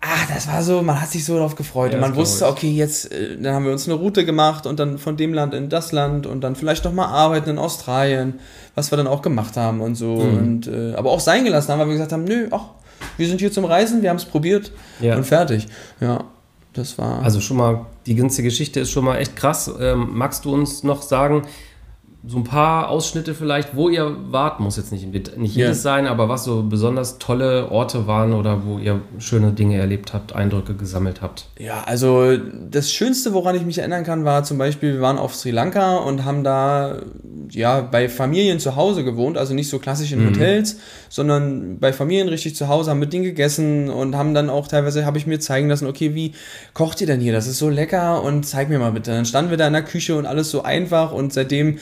ah, 0.00 0.32
das 0.32 0.46
war 0.48 0.62
so, 0.62 0.82
man 0.82 1.00
hat 1.00 1.10
sich 1.10 1.24
so 1.24 1.34
darauf 1.34 1.56
gefreut. 1.56 1.92
Ja, 1.92 1.98
und 1.98 2.02
man 2.02 2.16
wusste, 2.16 2.46
okay, 2.46 2.70
jetzt, 2.70 3.12
äh, 3.12 3.36
dann 3.40 3.54
haben 3.54 3.64
wir 3.64 3.72
uns 3.72 3.88
eine 3.88 3.94
Route 3.94 4.24
gemacht 4.24 4.66
und 4.66 4.78
dann 4.78 4.98
von 4.98 5.16
dem 5.16 5.34
Land 5.34 5.54
in 5.54 5.68
das 5.68 5.92
Land 5.92 6.26
und 6.26 6.42
dann 6.42 6.56
vielleicht 6.56 6.84
nochmal 6.84 7.08
arbeiten 7.08 7.50
in 7.50 7.58
Australien, 7.58 8.34
was 8.74 8.92
wir 8.92 8.96
dann 8.96 9.06
auch 9.06 9.22
gemacht 9.22 9.56
haben 9.56 9.80
und 9.80 9.96
so. 9.96 10.16
Mhm. 10.16 10.38
Und, 10.38 10.66
äh, 10.68 10.94
aber 10.94 11.10
auch 11.10 11.20
sein 11.20 11.44
gelassen 11.44 11.72
haben, 11.72 11.80
weil 11.80 11.88
wir 11.88 11.94
gesagt 11.94 12.12
haben, 12.12 12.24
nö, 12.24 12.48
ach, 12.50 12.66
wir 13.16 13.28
sind 13.28 13.40
hier 13.40 13.52
zum 13.52 13.64
Reisen, 13.64 14.02
wir 14.02 14.10
haben 14.10 14.16
es 14.16 14.24
probiert 14.24 14.72
ja. 15.00 15.16
und 15.16 15.24
fertig. 15.24 15.66
Ja, 16.00 16.24
das 16.72 16.98
war. 16.98 17.22
Also 17.22 17.40
schon 17.40 17.56
mal, 17.56 17.86
die 18.06 18.14
ganze 18.14 18.42
Geschichte 18.42 18.80
ist 18.80 18.90
schon 18.90 19.04
mal 19.04 19.16
echt 19.18 19.36
krass. 19.36 19.70
Ähm, 19.80 20.10
magst 20.12 20.44
du 20.44 20.54
uns 20.54 20.82
noch 20.84 21.02
sagen, 21.02 21.42
so 22.26 22.36
ein 22.36 22.44
paar 22.44 22.88
Ausschnitte 22.88 23.32
vielleicht, 23.32 23.76
wo 23.76 23.88
ihr 23.88 24.16
wart, 24.30 24.58
muss 24.58 24.76
jetzt 24.76 24.90
nicht, 24.90 25.06
nicht 25.12 25.54
jedes 25.54 25.78
ja. 25.78 25.82
sein, 25.82 26.06
aber 26.08 26.28
was 26.28 26.42
so 26.42 26.64
besonders 26.64 27.18
tolle 27.18 27.70
Orte 27.70 28.08
waren 28.08 28.32
oder 28.32 28.66
wo 28.66 28.78
ihr 28.78 29.00
schöne 29.18 29.52
Dinge 29.52 29.78
erlebt 29.78 30.12
habt, 30.12 30.34
Eindrücke 30.34 30.74
gesammelt 30.74 31.22
habt. 31.22 31.46
Ja, 31.60 31.84
also 31.86 32.36
das 32.36 32.92
Schönste, 32.92 33.34
woran 33.34 33.54
ich 33.54 33.64
mich 33.64 33.78
erinnern 33.78 34.02
kann, 34.02 34.24
war 34.24 34.42
zum 34.42 34.58
Beispiel, 34.58 34.94
wir 34.94 35.00
waren 35.00 35.16
auf 35.16 35.36
Sri 35.36 35.52
Lanka 35.52 35.98
und 35.98 36.24
haben 36.24 36.42
da 36.42 36.96
ja 37.50 37.80
bei 37.82 38.08
Familien 38.08 38.58
zu 38.58 38.74
Hause 38.74 39.04
gewohnt, 39.04 39.38
also 39.38 39.54
nicht 39.54 39.70
so 39.70 39.78
klassisch 39.78 40.10
in 40.10 40.24
mhm. 40.24 40.30
Hotels, 40.30 40.78
sondern 41.08 41.78
bei 41.78 41.92
Familien 41.92 42.28
richtig 42.28 42.56
zu 42.56 42.66
Hause, 42.66 42.90
haben 42.90 42.98
mit 42.98 43.12
denen 43.12 43.24
gegessen 43.24 43.90
und 43.90 44.16
haben 44.16 44.34
dann 44.34 44.50
auch 44.50 44.66
teilweise, 44.66 45.06
habe 45.06 45.18
ich 45.18 45.26
mir 45.28 45.38
zeigen 45.38 45.68
lassen, 45.68 45.86
okay, 45.86 46.16
wie 46.16 46.32
kocht 46.74 47.00
ihr 47.00 47.06
denn 47.06 47.20
hier? 47.20 47.32
Das 47.32 47.46
ist 47.46 47.58
so 47.58 47.68
lecker 47.68 48.24
und 48.24 48.44
zeig 48.44 48.68
mir 48.68 48.80
mal 48.80 48.92
bitte. 48.92 49.12
Dann 49.12 49.24
standen 49.24 49.50
wir 49.50 49.56
da 49.56 49.68
in 49.68 49.72
der 49.72 49.82
Küche 49.82 50.16
und 50.16 50.26
alles 50.26 50.50
so 50.50 50.62
einfach 50.62 51.12
und 51.12 51.32
seitdem 51.32 51.78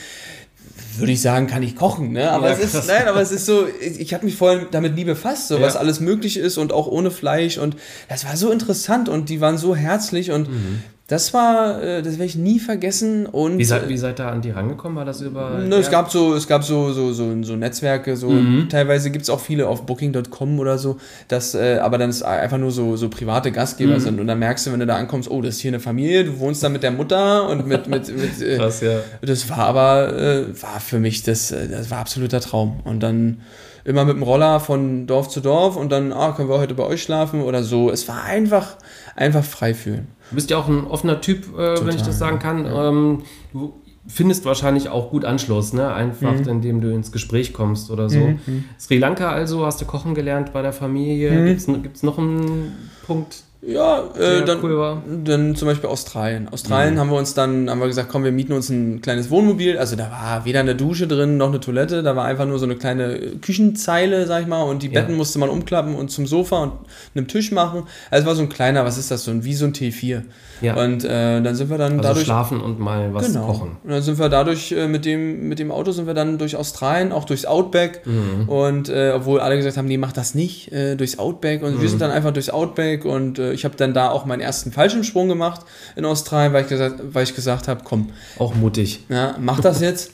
würde 0.99 1.13
ich 1.13 1.21
sagen, 1.21 1.47
kann 1.47 1.63
ich 1.63 1.77
kochen, 1.77 2.13
ne? 2.13 2.31
Aber 2.31 2.49
ja, 2.49 2.55
es 2.55 2.75
ist, 2.75 2.87
nein, 2.87 3.09
aber 3.09 3.21
es 3.21 3.33
ist 3.33 3.47
so, 3.47 3.67
ich 3.81 4.15
habe 4.15 4.25
mich 4.25 4.37
vorhin 4.37 4.67
damit 4.71 4.95
nie 4.95 5.05
befasst, 5.05 5.49
so 5.49 5.57
ja. 5.57 5.63
was 5.63 5.77
alles 5.77 6.01
möglich 6.01 6.37
ist 6.37 6.59
und 6.59 6.73
auch 6.73 6.87
ohne 6.87 7.11
Fleisch 7.11 7.59
und 7.59 7.77
das 8.09 8.25
war 8.25 8.37
so 8.37 8.51
interessant 8.51 9.09
und 9.09 9.29
die 9.29 9.41
waren 9.41 9.59
so 9.59 9.77
herzlich 9.77 10.31
und 10.31 10.49
mhm. 10.49 10.83
Das 11.09 11.33
war, 11.33 11.81
äh, 11.83 12.03
das 12.03 12.15
werde 12.15 12.25
ich 12.25 12.35
nie 12.35 12.59
vergessen. 12.59 13.27
Und 13.27 13.59
wie 13.59 13.65
seid, 13.65 13.89
wie 13.89 13.97
seid 13.97 14.19
ihr 14.19 14.27
an 14.27 14.43
die 14.43 14.51
rangekommen? 14.51 14.97
War 14.97 15.05
das 15.05 15.21
über. 15.21 15.59
Ne, 15.59 15.77
es 15.77 15.89
gab 15.89 16.11
so, 16.11 16.35
es 16.35 16.49
gab 16.49 16.65
so, 16.65 16.93
so, 16.93 17.13
so, 17.13 17.43
so 17.43 17.55
Netzwerke, 17.55 18.17
so 18.17 18.29
mhm. 18.31 18.69
teilweise 18.69 19.11
gibt 19.11 19.23
es 19.23 19.31
auch 19.31 19.39
viele 19.39 19.69
auf 19.69 19.87
Booking.com 19.87 20.59
oder 20.59 20.79
so, 20.79 20.99
dass, 21.29 21.55
äh, 21.55 21.79
aber 21.81 21.99
dann 21.99 22.11
ist 22.11 22.23
einfach 22.25 22.59
nur 22.59 22.73
so, 22.73 22.97
so 22.97 23.09
private 23.09 23.53
Gastgeber 23.53 23.95
mhm. 23.95 24.01
sind. 24.01 24.21
Und 24.21 24.27
dann 24.27 24.41
merkst 24.41 24.67
du, 24.67 24.73
wenn 24.73 24.81
du 24.81 24.87
da 24.87 24.97
ankommst, 24.97 25.31
oh, 25.31 25.41
das 25.43 25.57
ist 25.57 25.61
hier 25.61 25.71
eine 25.71 25.81
Familie, 25.81 26.25
du 26.25 26.41
wohnst 26.41 26.65
da 26.65 26.69
mit 26.69 26.83
der 26.83 26.91
Mutter 26.91 27.49
und 27.49 27.69
mit. 27.69 27.87
mit, 27.87 28.09
mit 28.17 28.43
äh, 28.43 28.57
Krass, 28.57 28.81
ja. 28.81 28.99
Das 29.23 29.49
war 29.49 29.59
aber, 29.59 30.13
war 30.61 30.81
für 30.81 30.99
mich, 30.99 31.23
das, 31.23 31.49
das 31.49 31.89
war 31.89 31.99
absoluter 31.99 32.41
Traum. 32.41 32.81
Und 32.83 33.01
dann 33.01 33.39
immer 33.87 34.05
mit 34.05 34.17
dem 34.17 34.23
Roller 34.25 34.59
von 34.59 35.07
Dorf 35.07 35.29
zu 35.29 35.41
Dorf 35.41 35.77
und 35.77 35.93
dann, 35.93 36.13
ah, 36.13 36.33
können 36.33 36.49
wir 36.49 36.59
heute 36.59 36.75
bei 36.75 36.83
euch 36.83 37.03
schlafen 37.03 37.43
oder 37.43 37.63
so. 37.63 37.91
Es 37.91 38.09
war 38.09 38.25
einfach, 38.25 38.77
einfach 39.15 39.45
frei 39.45 39.75
fühlen. 39.75 40.09
Du 40.31 40.35
bist 40.35 40.51
ja 40.51 40.59
auch 40.59 40.67
ein 40.67 40.87
offener 40.87 41.21
Typ, 41.21 41.57
äh, 41.57 41.87
wenn 41.87 41.95
ich 41.95 42.03
das 42.03 42.19
sagen 42.19 42.41
kann. 42.41 42.65
Ja. 42.65 42.89
Ähm, 42.89 43.23
du 43.53 43.75
findest 44.09 44.45
wahrscheinlich 44.45 44.89
auch 44.89 45.11
gut 45.11 45.25
Anschluss, 45.25 45.73
ne? 45.73 45.93
einfach 45.95 46.35
mhm. 46.35 46.49
indem 46.49 46.81
du 46.81 46.93
ins 46.93 47.13
Gespräch 47.13 47.53
kommst 47.53 47.91
oder 47.93 48.11
so. 48.11 48.19
Mhm. 48.19 48.65
Sri 48.77 48.99
Lanka 48.99 49.31
also, 49.31 49.65
hast 49.65 49.81
du 49.81 49.85
kochen 49.85 50.17
gelernt 50.17 50.53
bei 50.53 50.63
der 50.63 50.73
Familie? 50.73 51.31
Mhm. 51.31 51.83
Gibt 51.83 51.97
es 51.97 52.03
noch 52.03 52.19
einen 52.19 52.91
Punkt? 53.07 53.45
Ja, 53.67 54.05
äh, 54.17 54.45
dann, 54.45 54.63
cool 54.63 55.03
dann 55.25 55.57
zum 55.57 55.67
Beispiel 55.67 55.91
Australien. 55.91 56.49
Australien 56.49 56.95
mhm. 56.95 57.01
haben 57.01 57.11
wir 57.11 57.17
uns 57.17 57.35
dann, 57.35 57.69
haben 57.69 57.81
wir 57.81 57.89
gesagt, 57.89 58.09
komm, 58.09 58.23
wir 58.23 58.31
mieten 58.31 58.53
uns 58.53 58.69
ein 58.69 59.01
kleines 59.01 59.29
Wohnmobil. 59.29 59.77
Also 59.77 59.97
da 59.97 60.11
war 60.11 60.45
weder 60.45 60.61
eine 60.61 60.77
Dusche 60.77 61.09
drin 61.09 61.37
noch 61.37 61.49
eine 61.49 61.59
Toilette, 61.59 62.05
da 62.05 62.15
war 62.15 62.25
einfach 62.27 62.47
nur 62.47 62.61
so 62.61 62.65
eine 62.65 62.77
kleine 62.77 63.19
Küchenzeile, 63.41 64.27
sag 64.27 64.43
ich 64.43 64.47
mal, 64.47 64.63
und 64.63 64.83
die 64.83 64.89
Betten 64.89 65.13
ja. 65.13 65.17
musste 65.17 65.41
man 65.41 65.49
umklappen 65.49 65.97
und 65.97 66.13
zum 66.13 66.27
Sofa 66.27 66.63
und 66.63 66.73
einem 67.15 67.27
Tisch 67.27 67.51
machen. 67.51 67.85
Also 68.11 68.23
es 68.23 68.27
war 68.27 68.35
so 68.37 68.43
ein 68.43 68.49
kleiner, 68.49 68.85
was 68.85 68.99
ist 68.99 69.11
das, 69.11 69.25
so 69.25 69.33
ein, 69.33 69.43
wie 69.43 69.55
so 69.55 69.65
ein 69.65 69.73
T4. 69.73 70.23
Ja. 70.63 70.77
Und 70.83 71.05
äh, 71.05 71.43
dann 71.43 71.55
sind 71.55 71.69
wir 71.69 71.77
dann 71.77 71.93
also 71.95 72.03
dadurch. 72.03 72.25
schlafen 72.25 72.61
und 72.61 72.79
mal 72.79 73.13
was 73.13 73.27
genau. 73.27 73.47
kochen. 73.47 73.77
Und 73.83 73.91
dann 73.91 74.03
sind 74.03 74.19
wir 74.19 74.29
dadurch, 74.29 74.73
äh, 74.73 74.87
mit, 74.89 75.05
dem, 75.05 75.49
mit 75.49 75.59
dem 75.59 75.71
Auto 75.71 75.91
sind 75.91 76.07
wir 76.07 76.15
dann 76.15 76.39
durch 76.39 76.57
Australien, 76.57 77.13
auch 77.13 77.25
durchs 77.25 77.45
Outback. 77.45 78.03
Mhm. 78.07 78.49
Und 78.49 78.89
äh, 78.89 79.13
obwohl 79.15 79.41
alle 79.41 79.57
gesagt 79.57 79.77
haben, 79.77 79.87
nee, 79.87 79.99
mach 79.99 80.13
das 80.13 80.35
nicht, 80.35 80.73
äh, 80.73 80.97
durchs 80.97 81.19
Outback. 81.19 81.63
Und 81.63 81.77
mhm. 81.77 81.83
wir 81.83 81.89
sind 81.89 82.01
dann 82.01 82.11
einfach 82.11 82.33
durchs 82.33 82.49
Outback 82.49 83.05
und 83.05 83.39
äh, 83.39 83.56
ich 83.57 83.65
habe 83.65 83.77
dann 83.77 83.95
da 83.95 84.11
auch 84.11 84.25
meinen 84.25 84.41
ersten 84.41 84.71
Fallschirmsprung 84.71 85.29
gemacht 85.29 85.63
in 85.97 86.05
Australien, 86.05 86.53
weil 86.53 86.63
ich 86.63 86.69
gesagt, 86.69 87.01
weil 87.13 87.25
ich 87.25 87.35
gesagt 87.35 87.69
habe, 87.69 87.81
komm. 87.83 88.11
Auch 88.39 88.55
mutig. 88.55 89.05
Ja, 89.09 89.37
mach 89.41 89.61
das 89.61 89.81
jetzt. 89.81 90.13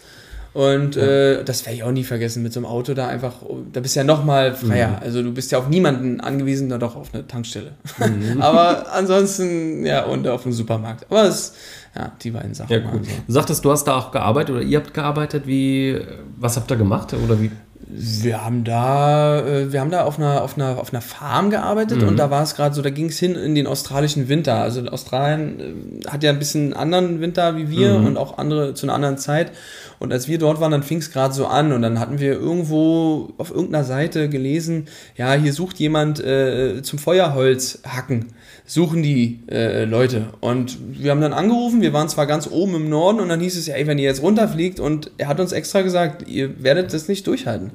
Und 0.55 0.97
ja. 0.97 1.03
äh, 1.03 1.45
das 1.45 1.65
werde 1.65 1.77
ich 1.77 1.83
auch 1.83 1.93
nie 1.93 2.05
vergessen, 2.05 2.43
mit 2.43 2.53
so 2.53 2.61
einem 2.61 2.67
Auto 2.67 2.93
da 2.93 3.09
einfach, 3.09 3.37
da 3.73 3.81
bist 3.81 3.97
du 3.97 4.01
ja 4.01 4.05
nochmal 4.05 4.55
freier. 4.55 4.89
Mhm. 4.89 4.97
Also 5.01 5.23
du 5.23 5.33
bist 5.33 5.51
ja 5.51 5.59
auf 5.59 5.69
niemanden 5.69 6.21
angewiesen, 6.21 6.69
da 6.69 6.77
doch 6.77 6.95
auf 6.95 7.15
eine 7.15 7.27
Tankstelle. 7.27 7.73
Mhm. 7.99 8.41
Aber 8.43 8.93
ansonsten, 8.93 9.87
ja, 9.87 10.05
und 10.05 10.29
auf 10.29 10.45
einen 10.45 10.53
Supermarkt. 10.53 11.07
Aber 11.09 11.25
es, 11.25 11.55
ja, 11.97 12.13
die 12.23 12.31
beiden 12.31 12.53
Sachen. 12.53 12.71
Ja, 12.71 12.81
cool. 12.93 13.01
So. 13.03 13.11
Du 13.27 13.33
sagtest, 13.33 13.65
du 13.65 13.71
hast 13.71 13.85
da 13.85 13.97
auch 13.97 14.13
gearbeitet 14.13 14.55
oder 14.55 14.65
ihr 14.65 14.79
habt 14.79 14.93
gearbeitet. 14.93 15.47
Wie, 15.47 15.99
was 16.37 16.57
habt 16.57 16.71
ihr 16.71 16.77
gemacht? 16.77 17.15
Oder 17.15 17.41
wie? 17.41 17.51
Wir 17.95 18.43
haben 18.43 18.65
da, 18.65 19.41
äh, 19.47 19.73
wir 19.73 19.81
haben 19.81 19.91
da 19.91 20.05
auf 20.05 20.19
einer, 20.19 20.43
auf 20.43 20.57
einer, 20.57 20.79
auf 20.79 20.93
einer 20.93 21.03
Farm 21.03 21.51
gearbeitet 21.51 22.01
mhm. 22.01 22.09
und 22.09 22.17
da 22.17 22.31
war 22.31 22.43
es 22.43 22.55
gerade 22.55 22.75
so, 22.75 22.81
da 22.81 22.89
ging 22.89 23.07
es 23.07 23.19
hin 23.19 23.35
in 23.35 23.55
den 23.55 23.67
australischen 23.67 24.29
Winter. 24.29 24.55
Also 24.55 24.83
Australien 24.87 26.01
äh, 26.01 26.09
hat 26.09 26.23
ja 26.23 26.31
ein 26.31 26.39
bisschen 26.39 26.73
anderen 26.73 27.21
Winter 27.21 27.57
wie 27.57 27.69
wir 27.69 27.99
mhm. 27.99 28.07
und 28.07 28.17
auch 28.17 28.39
andere 28.39 28.73
zu 28.73 28.87
einer 28.87 28.95
anderen 28.95 29.19
Zeit. 29.19 29.53
Und 29.99 30.11
als 30.11 30.27
wir 30.27 30.39
dort 30.39 30.59
waren, 30.59 30.73
dann 30.73 30.83
fing 30.83 30.99
es 30.99 31.13
gerade 31.13 31.35
so 31.35 31.47
an 31.47 31.71
und 31.73 31.83
dann 31.83 32.01
hatten 32.01 32.19
wir 32.19 32.33
irgendwo 32.33 33.35
auf 33.37 33.51
irgendeiner 33.51 33.85
Seite 33.85 34.29
gelesen, 34.29 34.87
ja, 35.17 35.35
hier 35.35 35.53
sucht 35.53 35.79
jemand 35.79 36.19
äh, 36.19 36.83
zum 36.83 36.99
Feuerholz 36.99 37.81
hacken, 37.87 38.33
suchen 38.66 39.02
die 39.02 39.40
äh, 39.50 39.85
Leute. 39.85 40.26
Und 40.40 40.78
wir 40.99 41.11
haben 41.11 41.21
dann 41.21 41.32
angerufen, 41.32 41.80
wir 41.82 41.92
waren 41.92 42.09
zwar 42.09 42.26
ganz 42.26 42.49
oben 42.50 42.75
im 42.75 42.88
Norden 42.88 43.21
und 43.21 43.28
dann 43.28 43.40
hieß 43.40 43.56
es 43.56 43.66
ja, 43.66 43.75
ey, 43.75 43.87
wenn 43.87 43.99
ihr 43.99 44.04
jetzt 44.04 44.23
runterfliegt 44.23 44.80
und 44.80 45.11
er 45.18 45.28
hat 45.28 45.40
uns 45.40 45.52
extra 45.52 45.82
gesagt, 45.82 46.28
ihr 46.28 46.62
werdet 46.62 46.92
das 46.92 47.09
nicht 47.09 47.26
durchhalten. 47.26 47.73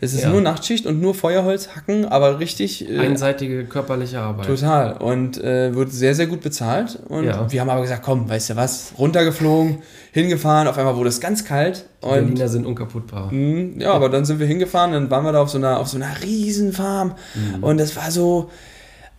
Es 0.00 0.14
ist 0.14 0.22
ja. 0.22 0.30
nur 0.30 0.40
Nachtschicht 0.40 0.86
und 0.86 1.00
nur 1.00 1.12
Feuerholz 1.12 1.70
hacken, 1.74 2.04
aber 2.04 2.38
richtig. 2.38 2.88
Äh, 2.88 2.98
Einseitige 2.98 3.64
körperliche 3.64 4.20
Arbeit. 4.20 4.46
Total. 4.46 4.92
Und 4.92 5.42
äh, 5.42 5.74
wird 5.74 5.92
sehr, 5.92 6.14
sehr 6.14 6.28
gut 6.28 6.40
bezahlt. 6.40 7.00
Und 7.08 7.24
ja. 7.24 7.50
wir 7.50 7.60
haben 7.60 7.68
aber 7.68 7.82
gesagt, 7.82 8.04
komm, 8.04 8.28
weißt 8.28 8.50
du 8.50 8.56
was, 8.56 8.92
runtergeflogen, 8.96 9.78
hingefahren, 10.12 10.68
auf 10.68 10.78
einmal 10.78 10.96
wurde 10.96 11.08
es 11.08 11.20
ganz 11.20 11.44
kalt. 11.44 11.84
Die 12.02 12.08
Berliner 12.08 12.48
sind 12.48 12.64
unkaputtbar. 12.64 13.32
Mh, 13.32 13.82
ja, 13.82 13.92
aber 13.92 14.08
dann 14.08 14.24
sind 14.24 14.38
wir 14.38 14.46
hingefahren, 14.46 14.92
dann 14.92 15.10
waren 15.10 15.24
wir 15.24 15.32
da 15.32 15.42
auf 15.42 15.50
so 15.50 15.58
einer, 15.58 15.80
auf 15.80 15.88
so 15.88 15.96
einer 15.96 16.22
Riesenfarm. 16.22 17.14
Mhm. 17.34 17.64
Und 17.64 17.80
es 17.80 17.96
war 17.96 18.10
so. 18.10 18.50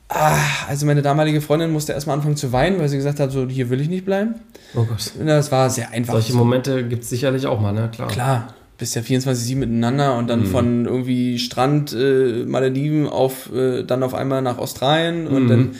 Ah, 0.09 0.39
also 0.67 0.87
meine 0.87 1.03
damalige 1.03 1.39
Freundin 1.39 1.71
musste 1.71 1.93
erstmal 1.93 2.17
anfangen 2.17 2.35
zu 2.35 2.51
weinen, 2.51 2.79
weil 2.79 2.89
sie 2.89 2.97
gesagt 2.97 3.19
hat, 3.19 3.31
so 3.31 3.47
hier 3.47 3.69
will 3.69 3.79
ich 3.79 3.89
nicht 3.89 4.05
bleiben. 4.05 4.35
Oh 4.75 4.83
Gott. 4.83 5.11
Das 5.23 5.51
war 5.51 5.69
sehr 5.69 5.91
einfach. 5.91 6.13
Solche 6.13 6.33
Momente 6.33 6.87
gibt 6.87 7.03
es 7.03 7.09
sicherlich 7.09 7.45
auch 7.45 7.61
mal, 7.61 7.73
ne? 7.73 7.89
Klar. 7.93 8.07
Klar 8.07 8.53
bist 8.79 8.95
ja 8.95 9.01
24-7 9.01 9.57
miteinander 9.57 10.17
und 10.17 10.29
dann 10.29 10.39
mhm. 10.39 10.45
von 10.45 10.85
irgendwie 10.85 11.37
Strand 11.37 11.93
äh, 11.93 12.45
Malediven 12.45 13.07
auf 13.07 13.53
äh, 13.53 13.83
dann 13.83 14.01
auf 14.03 14.13
einmal 14.13 14.41
nach 14.41 14.57
Australien 14.57 15.27
und 15.27 15.43
mhm. 15.43 15.49
dann 15.49 15.71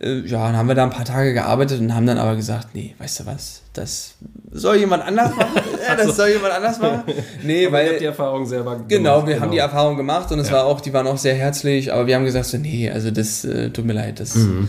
äh, 0.00 0.20
ja, 0.20 0.46
dann 0.46 0.56
haben 0.56 0.68
wir 0.68 0.74
da 0.74 0.84
ein 0.84 0.90
paar 0.90 1.04
Tage 1.04 1.32
gearbeitet 1.32 1.80
und 1.80 1.94
haben 1.94 2.06
dann 2.06 2.18
aber 2.18 2.36
gesagt, 2.36 2.68
nee, 2.74 2.94
weißt 2.98 3.20
du 3.20 3.26
was, 3.26 3.62
das 3.72 4.14
soll 4.52 4.76
jemand 4.76 5.04
anders 5.04 5.34
machen? 5.34 5.60
ja, 5.86 5.96
das 5.96 6.16
soll 6.16 6.28
jemand 6.28 6.52
anders 6.52 6.78
machen? 6.78 7.02
Nee, 7.42 7.70
weil. 7.70 7.84
Ihr 7.84 7.90
habt 7.92 8.00
die 8.00 8.06
Erfahrung 8.06 8.46
selber 8.46 8.72
gemacht. 8.72 8.88
Genau, 8.88 9.26
wir 9.26 9.34
genau. 9.34 9.44
haben 9.44 9.52
die 9.52 9.58
Erfahrung 9.58 9.96
gemacht 9.96 10.32
und 10.32 10.38
es 10.38 10.48
ja. 10.48 10.54
war 10.54 10.64
auch, 10.66 10.80
die 10.80 10.92
waren 10.92 11.06
auch 11.06 11.18
sehr 11.18 11.34
herzlich, 11.34 11.92
aber 11.92 12.06
wir 12.06 12.14
haben 12.14 12.24
gesagt, 12.24 12.46
so, 12.46 12.58
nee, 12.58 12.90
also 12.90 13.10
das 13.10 13.44
äh, 13.44 13.70
tut 13.70 13.84
mir 13.84 13.92
leid, 13.92 14.20
das 14.20 14.34
mhm. 14.34 14.68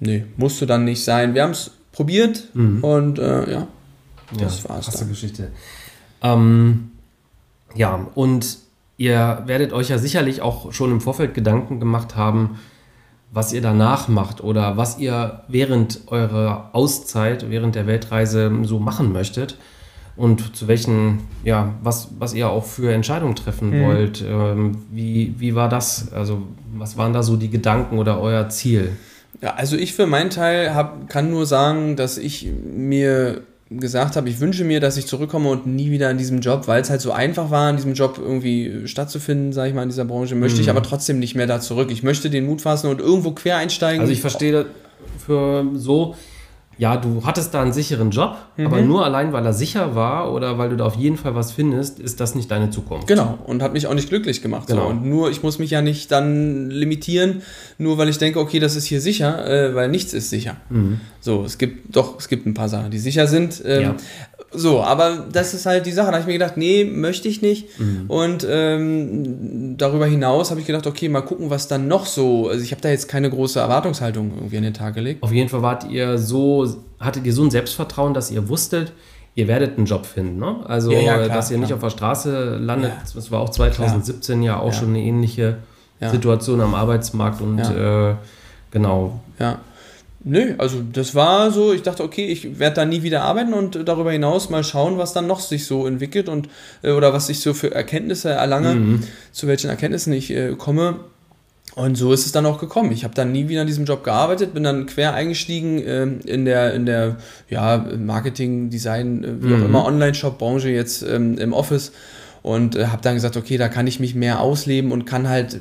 nee, 0.00 0.24
musste 0.36 0.66
dann 0.66 0.84
nicht 0.84 1.04
sein. 1.04 1.34
Wir 1.34 1.42
haben 1.42 1.52
es 1.52 1.70
probiert 1.92 2.48
mhm. 2.54 2.84
und 2.84 3.18
äh, 3.18 3.50
ja, 3.50 3.66
das 4.38 4.62
ja, 4.62 4.68
war's. 4.68 4.86
Krasse 4.86 4.98
dann. 4.98 5.08
Geschichte. 5.08 5.48
Ähm, 6.22 6.90
ja, 7.74 8.08
und 8.14 8.58
ihr 8.96 9.42
werdet 9.46 9.72
euch 9.72 9.88
ja 9.88 9.98
sicherlich 9.98 10.40
auch 10.42 10.72
schon 10.72 10.90
im 10.90 11.00
Vorfeld 11.00 11.34
Gedanken 11.34 11.80
gemacht 11.80 12.16
haben, 12.16 12.58
was 13.32 13.52
ihr 13.52 13.60
danach 13.60 14.08
macht 14.08 14.42
oder 14.42 14.76
was 14.76 14.98
ihr 14.98 15.42
während 15.48 16.00
eurer 16.06 16.70
Auszeit, 16.72 17.50
während 17.50 17.74
der 17.74 17.86
Weltreise 17.86 18.50
so 18.62 18.78
machen 18.78 19.12
möchtet 19.12 19.58
und 20.16 20.56
zu 20.56 20.66
welchen, 20.68 21.20
ja, 21.44 21.74
was, 21.82 22.08
was 22.18 22.32
ihr 22.34 22.48
auch 22.48 22.64
für 22.64 22.92
Entscheidungen 22.92 23.36
treffen 23.36 23.70
mhm. 23.70 23.84
wollt. 23.84 24.24
Ähm, 24.26 24.78
wie, 24.90 25.34
wie 25.38 25.54
war 25.54 25.68
das? 25.68 26.12
Also, 26.12 26.42
was 26.74 26.96
waren 26.96 27.12
da 27.12 27.22
so 27.22 27.36
die 27.36 27.50
Gedanken 27.50 27.98
oder 27.98 28.20
euer 28.20 28.48
Ziel? 28.48 28.96
Ja, 29.42 29.54
also 29.54 29.76
ich 29.76 29.92
für 29.92 30.06
meinen 30.06 30.30
Teil 30.30 30.74
hab, 30.74 31.08
kann 31.10 31.30
nur 31.30 31.44
sagen, 31.44 31.96
dass 31.96 32.16
ich 32.16 32.50
mir 32.64 33.42
gesagt 33.70 34.16
habe, 34.16 34.28
ich 34.28 34.38
wünsche 34.38 34.64
mir, 34.64 34.78
dass 34.80 34.96
ich 34.96 35.06
zurückkomme 35.06 35.48
und 35.48 35.66
nie 35.66 35.90
wieder 35.90 36.10
in 36.10 36.18
diesem 36.18 36.40
Job, 36.40 36.68
weil 36.68 36.80
es 36.80 36.90
halt 36.90 37.00
so 37.00 37.10
einfach 37.10 37.50
war, 37.50 37.68
in 37.70 37.76
diesem 37.76 37.94
Job 37.94 38.18
irgendwie 38.18 38.86
stattzufinden, 38.86 39.52
sage 39.52 39.70
ich 39.70 39.74
mal, 39.74 39.82
in 39.82 39.88
dieser 39.88 40.04
Branche, 40.04 40.36
möchte 40.36 40.58
mhm. 40.58 40.62
ich 40.62 40.70
aber 40.70 40.82
trotzdem 40.82 41.18
nicht 41.18 41.34
mehr 41.34 41.48
da 41.48 41.60
zurück. 41.60 41.90
Ich 41.90 42.02
möchte 42.02 42.30
den 42.30 42.46
Mut 42.46 42.60
fassen 42.60 42.88
und 42.88 43.00
irgendwo 43.00 43.32
quer 43.32 43.56
einsteigen. 43.56 44.00
Also 44.00 44.12
ich 44.12 44.20
verstehe 44.20 44.66
für 45.24 45.66
so, 45.74 46.14
ja, 46.78 46.96
du 46.96 47.22
hattest 47.24 47.54
da 47.54 47.62
einen 47.62 47.72
sicheren 47.72 48.10
Job, 48.10 48.36
mhm. 48.56 48.66
aber 48.66 48.82
nur 48.82 49.04
allein, 49.04 49.32
weil 49.32 49.44
er 49.46 49.54
sicher 49.54 49.94
war 49.94 50.32
oder 50.32 50.58
weil 50.58 50.68
du 50.68 50.76
da 50.76 50.84
auf 50.84 50.96
jeden 50.96 51.16
Fall 51.16 51.34
was 51.34 51.52
findest, 51.52 51.98
ist 51.98 52.20
das 52.20 52.34
nicht 52.34 52.50
deine 52.50 52.70
Zukunft. 52.70 53.06
Genau, 53.06 53.38
und 53.46 53.62
hat 53.62 53.72
mich 53.72 53.86
auch 53.86 53.94
nicht 53.94 54.08
glücklich 54.08 54.42
gemacht. 54.42 54.66
Genau. 54.68 54.82
So. 54.82 54.88
Und 54.88 55.04
nur, 55.06 55.30
ich 55.30 55.42
muss 55.42 55.58
mich 55.58 55.70
ja 55.70 55.80
nicht 55.80 56.12
dann 56.12 56.68
limitieren, 56.70 57.42
nur 57.78 57.96
weil 57.96 58.08
ich 58.08 58.18
denke, 58.18 58.40
okay, 58.40 58.58
das 58.58 58.76
ist 58.76 58.84
hier 58.84 59.00
sicher, 59.00 59.46
äh, 59.48 59.74
weil 59.74 59.88
nichts 59.88 60.12
ist 60.12 60.28
sicher. 60.28 60.56
Mhm. 60.68 61.00
So, 61.20 61.44
es 61.44 61.56
gibt 61.56 61.96
doch, 61.96 62.18
es 62.18 62.28
gibt 62.28 62.46
ein 62.46 62.54
paar 62.54 62.68
Sachen, 62.68 62.90
die 62.90 62.98
sicher 62.98 63.26
sind. 63.26 63.62
Ähm, 63.64 63.82
ja. 63.82 63.96
So, 64.56 64.82
aber 64.82 65.24
das 65.30 65.54
ist 65.54 65.66
halt 65.66 65.86
die 65.86 65.92
Sache. 65.92 66.06
Da 66.06 66.12
habe 66.12 66.20
ich 66.20 66.26
mir 66.26 66.32
gedacht, 66.32 66.56
nee, 66.56 66.84
möchte 66.84 67.28
ich 67.28 67.42
nicht. 67.42 67.78
Mhm. 67.78 68.04
Und 68.08 68.46
ähm, 68.48 69.76
darüber 69.76 70.06
hinaus 70.06 70.50
habe 70.50 70.60
ich 70.60 70.66
gedacht, 70.66 70.86
okay, 70.86 71.08
mal 71.08 71.20
gucken, 71.20 71.50
was 71.50 71.68
dann 71.68 71.88
noch 71.88 72.06
so. 72.06 72.48
Also 72.48 72.62
ich 72.62 72.72
habe 72.72 72.80
da 72.80 72.88
jetzt 72.88 73.08
keine 73.08 73.30
große 73.30 73.60
Erwartungshaltung 73.60 74.32
irgendwie 74.34 74.56
an 74.56 74.62
den 74.62 74.74
Tag 74.74 74.94
gelegt. 74.94 75.22
Auf 75.22 75.32
jeden 75.32 75.48
Fall 75.48 75.62
wart 75.62 75.88
ihr 75.90 76.18
so, 76.18 76.66
hattet 76.98 77.26
ihr 77.26 77.32
so 77.32 77.44
ein 77.44 77.50
Selbstvertrauen, 77.50 78.14
dass 78.14 78.30
ihr 78.30 78.48
wusstet, 78.48 78.92
ihr 79.34 79.48
werdet 79.48 79.76
einen 79.76 79.86
Job 79.86 80.06
finden. 80.06 80.38
Ne? 80.38 80.56
Also, 80.64 80.90
ja, 80.90 81.00
ja, 81.00 81.14
klar, 81.16 81.28
dass 81.28 81.50
ihr 81.50 81.58
nicht 81.58 81.72
auf 81.72 81.80
der 81.80 81.90
Straße 81.90 82.56
landet. 82.56 82.92
Ja. 82.92 83.02
Das 83.14 83.30
war 83.30 83.40
auch 83.40 83.50
2017 83.50 84.42
ja 84.42 84.58
auch 84.58 84.72
schon 84.72 84.88
eine 84.88 85.00
ähnliche 85.00 85.58
Situation 86.00 86.60
am 86.60 86.74
Arbeitsmarkt 86.74 87.40
und 87.40 87.58
äh, 87.58 88.14
genau. 88.70 89.20
Ja. 89.38 89.58
Nö, 90.28 90.54
also 90.58 90.82
das 90.92 91.14
war 91.14 91.52
so, 91.52 91.72
ich 91.72 91.82
dachte, 91.82 92.02
okay, 92.02 92.26
ich 92.26 92.58
werde 92.58 92.74
da 92.74 92.84
nie 92.84 93.04
wieder 93.04 93.22
arbeiten 93.22 93.54
und 93.54 93.86
darüber 93.86 94.10
hinaus 94.10 94.50
mal 94.50 94.64
schauen, 94.64 94.98
was 94.98 95.12
dann 95.12 95.28
noch 95.28 95.38
sich 95.38 95.66
so 95.66 95.86
entwickelt 95.86 96.28
und 96.28 96.48
äh, 96.82 96.90
oder 96.90 97.12
was 97.12 97.28
ich 97.28 97.38
so 97.38 97.54
für 97.54 97.72
Erkenntnisse 97.72 98.30
erlange, 98.30 98.74
mhm. 98.74 99.02
zu 99.30 99.46
welchen 99.46 99.70
Erkenntnissen 99.70 100.12
ich 100.12 100.32
äh, 100.32 100.56
komme. 100.58 100.96
Und 101.76 101.94
so 101.94 102.12
ist 102.12 102.26
es 102.26 102.32
dann 102.32 102.44
auch 102.44 102.58
gekommen. 102.58 102.90
Ich 102.90 103.04
habe 103.04 103.14
dann 103.14 103.30
nie 103.30 103.48
wieder 103.48 103.60
in 103.60 103.68
diesem 103.68 103.84
Job 103.84 104.02
gearbeitet, 104.02 104.52
bin 104.52 104.64
dann 104.64 104.86
quer 104.86 105.14
eingestiegen 105.14 105.78
äh, 105.78 106.02
in 106.24 106.44
der, 106.44 106.74
in 106.74 106.86
der 106.86 107.18
ja, 107.48 107.86
Marketing, 107.96 108.68
Design, 108.68 109.22
äh, 109.22 109.28
wie 109.42 109.46
mhm. 109.46 109.62
auch 109.62 109.64
immer, 109.66 109.84
Online-Shop-Branche 109.84 110.70
jetzt 110.70 111.02
ähm, 111.02 111.38
im 111.38 111.52
Office 111.52 111.92
und 112.46 112.76
äh, 112.76 112.86
habe 112.86 113.02
dann 113.02 113.14
gesagt, 113.14 113.36
okay, 113.36 113.58
da 113.58 113.68
kann 113.68 113.88
ich 113.88 113.98
mich 113.98 114.14
mehr 114.14 114.40
ausleben 114.40 114.92
und 114.92 115.04
kann 115.04 115.28
halt 115.28 115.58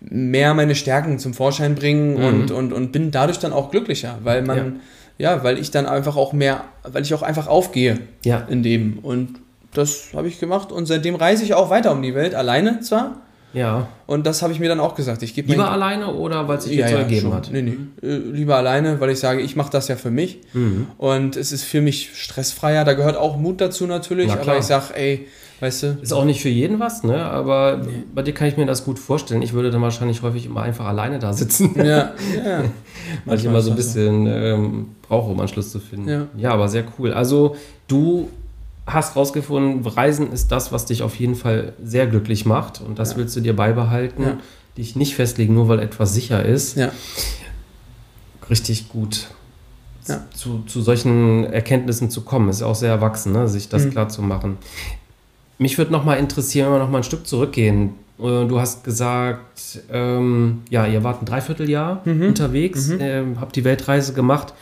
mehr 0.00 0.54
meine 0.54 0.76
Stärken 0.76 1.18
zum 1.18 1.34
Vorschein 1.34 1.74
bringen 1.74 2.16
mhm. 2.16 2.24
und, 2.24 2.50
und, 2.52 2.72
und 2.72 2.92
bin 2.92 3.10
dadurch 3.10 3.40
dann 3.40 3.52
auch 3.52 3.72
glücklicher, 3.72 4.18
weil 4.22 4.42
man, 4.42 4.80
ja. 5.18 5.32
ja. 5.32 5.42
weil 5.42 5.58
ich 5.58 5.72
dann 5.72 5.84
einfach 5.84 6.14
auch 6.14 6.32
mehr, 6.32 6.62
weil 6.84 7.02
ich 7.02 7.12
auch 7.12 7.22
einfach 7.22 7.48
aufgehe 7.48 7.98
ja. 8.24 8.46
in 8.48 8.62
dem. 8.62 9.00
Und 9.00 9.40
das 9.74 10.10
habe 10.14 10.28
ich 10.28 10.38
gemacht 10.38 10.70
und 10.70 10.86
seitdem 10.86 11.16
reise 11.16 11.42
ich 11.42 11.54
auch 11.54 11.70
weiter 11.70 11.90
um 11.90 12.02
die 12.02 12.14
Welt, 12.14 12.36
alleine 12.36 12.78
zwar. 12.78 13.22
Ja. 13.52 13.88
Und 14.06 14.26
das 14.26 14.42
habe 14.42 14.52
ich 14.52 14.60
mir 14.60 14.68
dann 14.68 14.80
auch 14.80 14.94
gesagt. 14.94 15.22
Ich 15.22 15.36
lieber 15.36 15.70
alleine 15.70 16.14
oder 16.14 16.48
weil 16.48 16.58
es 16.58 16.64
sich 16.64 16.76
ja, 16.76 16.88
so 16.88 16.96
ergeben 16.96 17.22
schon. 17.22 17.34
hat? 17.34 17.50
Nee, 17.52 17.62
nee. 17.62 17.76
Mhm. 18.02 18.34
Lieber 18.34 18.56
alleine, 18.56 19.00
weil 19.00 19.10
ich 19.10 19.18
sage, 19.18 19.40
ich 19.40 19.56
mache 19.56 19.70
das 19.70 19.88
ja 19.88 19.96
für 19.96 20.10
mich. 20.10 20.40
Mhm. 20.52 20.88
Und 20.98 21.36
es 21.36 21.52
ist 21.52 21.64
für 21.64 21.80
mich 21.80 22.10
stressfreier. 22.14 22.84
Da 22.84 22.94
gehört 22.94 23.16
auch 23.16 23.36
Mut 23.36 23.60
dazu 23.60 23.86
natürlich. 23.86 24.28
Na, 24.28 24.40
aber 24.40 24.58
ich 24.58 24.64
sage, 24.64 24.94
ey, 24.94 25.26
weißt 25.60 25.82
du. 25.82 25.98
Ist 26.02 26.12
auch 26.12 26.24
nicht 26.24 26.40
für 26.42 26.48
jeden 26.48 26.80
was, 26.80 27.04
ne? 27.04 27.24
Aber 27.24 27.82
nee. 27.84 28.02
bei 28.14 28.22
dir 28.22 28.34
kann 28.34 28.48
ich 28.48 28.56
mir 28.56 28.66
das 28.66 28.84
gut 28.84 28.98
vorstellen. 28.98 29.42
Ich 29.42 29.52
würde 29.52 29.70
dann 29.70 29.82
wahrscheinlich 29.82 30.22
häufig 30.22 30.46
immer 30.46 30.62
einfach 30.62 30.86
alleine 30.86 31.18
da 31.18 31.32
sitzen. 31.32 31.74
Ja, 31.76 31.84
ja. 32.44 32.64
Weil 33.24 33.38
ich 33.38 33.44
immer 33.44 33.60
so 33.60 33.70
ein 33.70 33.76
bisschen 33.76 34.26
ähm, 34.26 34.88
brauche, 35.02 35.30
um 35.30 35.40
Anschluss 35.40 35.70
zu 35.70 35.78
finden. 35.78 36.08
Ja. 36.08 36.26
ja, 36.36 36.50
aber 36.50 36.68
sehr 36.68 36.84
cool. 36.98 37.12
Also 37.12 37.56
du 37.86 38.28
hast 38.86 39.16
rausgefunden, 39.16 39.86
Reisen 39.86 40.32
ist 40.32 40.50
das, 40.50 40.72
was 40.72 40.86
dich 40.86 41.02
auf 41.02 41.14
jeden 41.16 41.34
Fall 41.34 41.74
sehr 41.82 42.06
glücklich 42.06 42.46
macht 42.46 42.80
und 42.80 42.98
das 42.98 43.12
ja. 43.12 43.18
willst 43.18 43.36
du 43.36 43.40
dir 43.40 43.54
beibehalten, 43.54 44.22
ja. 44.22 44.38
dich 44.76 44.96
nicht 44.96 45.14
festlegen, 45.14 45.54
nur 45.54 45.68
weil 45.68 45.78
etwas 45.78 46.14
sicher 46.14 46.44
ist. 46.44 46.76
Ja. 46.76 46.90
richtig 48.50 48.88
gut. 48.88 49.28
Zu, 50.34 50.64
zu 50.66 50.82
solchen 50.82 51.44
Erkenntnissen 51.44 52.10
zu 52.10 52.22
kommen, 52.22 52.48
ist 52.48 52.60
auch 52.62 52.74
sehr 52.74 52.90
erwachsen, 52.90 53.32
ne? 53.32 53.46
sich 53.46 53.68
das 53.68 53.84
mhm. 53.84 53.90
klar 53.90 54.08
zu 54.08 54.20
machen. 54.20 54.58
Mich 55.58 55.78
würde 55.78 55.92
noch 55.92 56.04
mal 56.04 56.16
interessieren, 56.16 56.66
wenn 56.66 56.74
wir 56.74 56.78
noch 56.80 56.90
mal 56.90 56.98
ein 56.98 57.04
Stück 57.04 57.24
zurückgehen. 57.24 57.90
Äh, 58.18 58.46
du 58.46 58.58
hast 58.58 58.82
gesagt, 58.82 59.80
ähm, 59.92 60.62
ja, 60.70 60.86
ihr 60.86 61.04
wart 61.04 61.22
ein 61.22 61.26
Dreivierteljahr 61.26 62.02
mhm. 62.04 62.28
unterwegs, 62.28 62.88
mhm. 62.88 63.00
Äh, 63.00 63.22
habt 63.40 63.54
die 63.54 63.62
Weltreise 63.62 64.12
gemacht. 64.12 64.54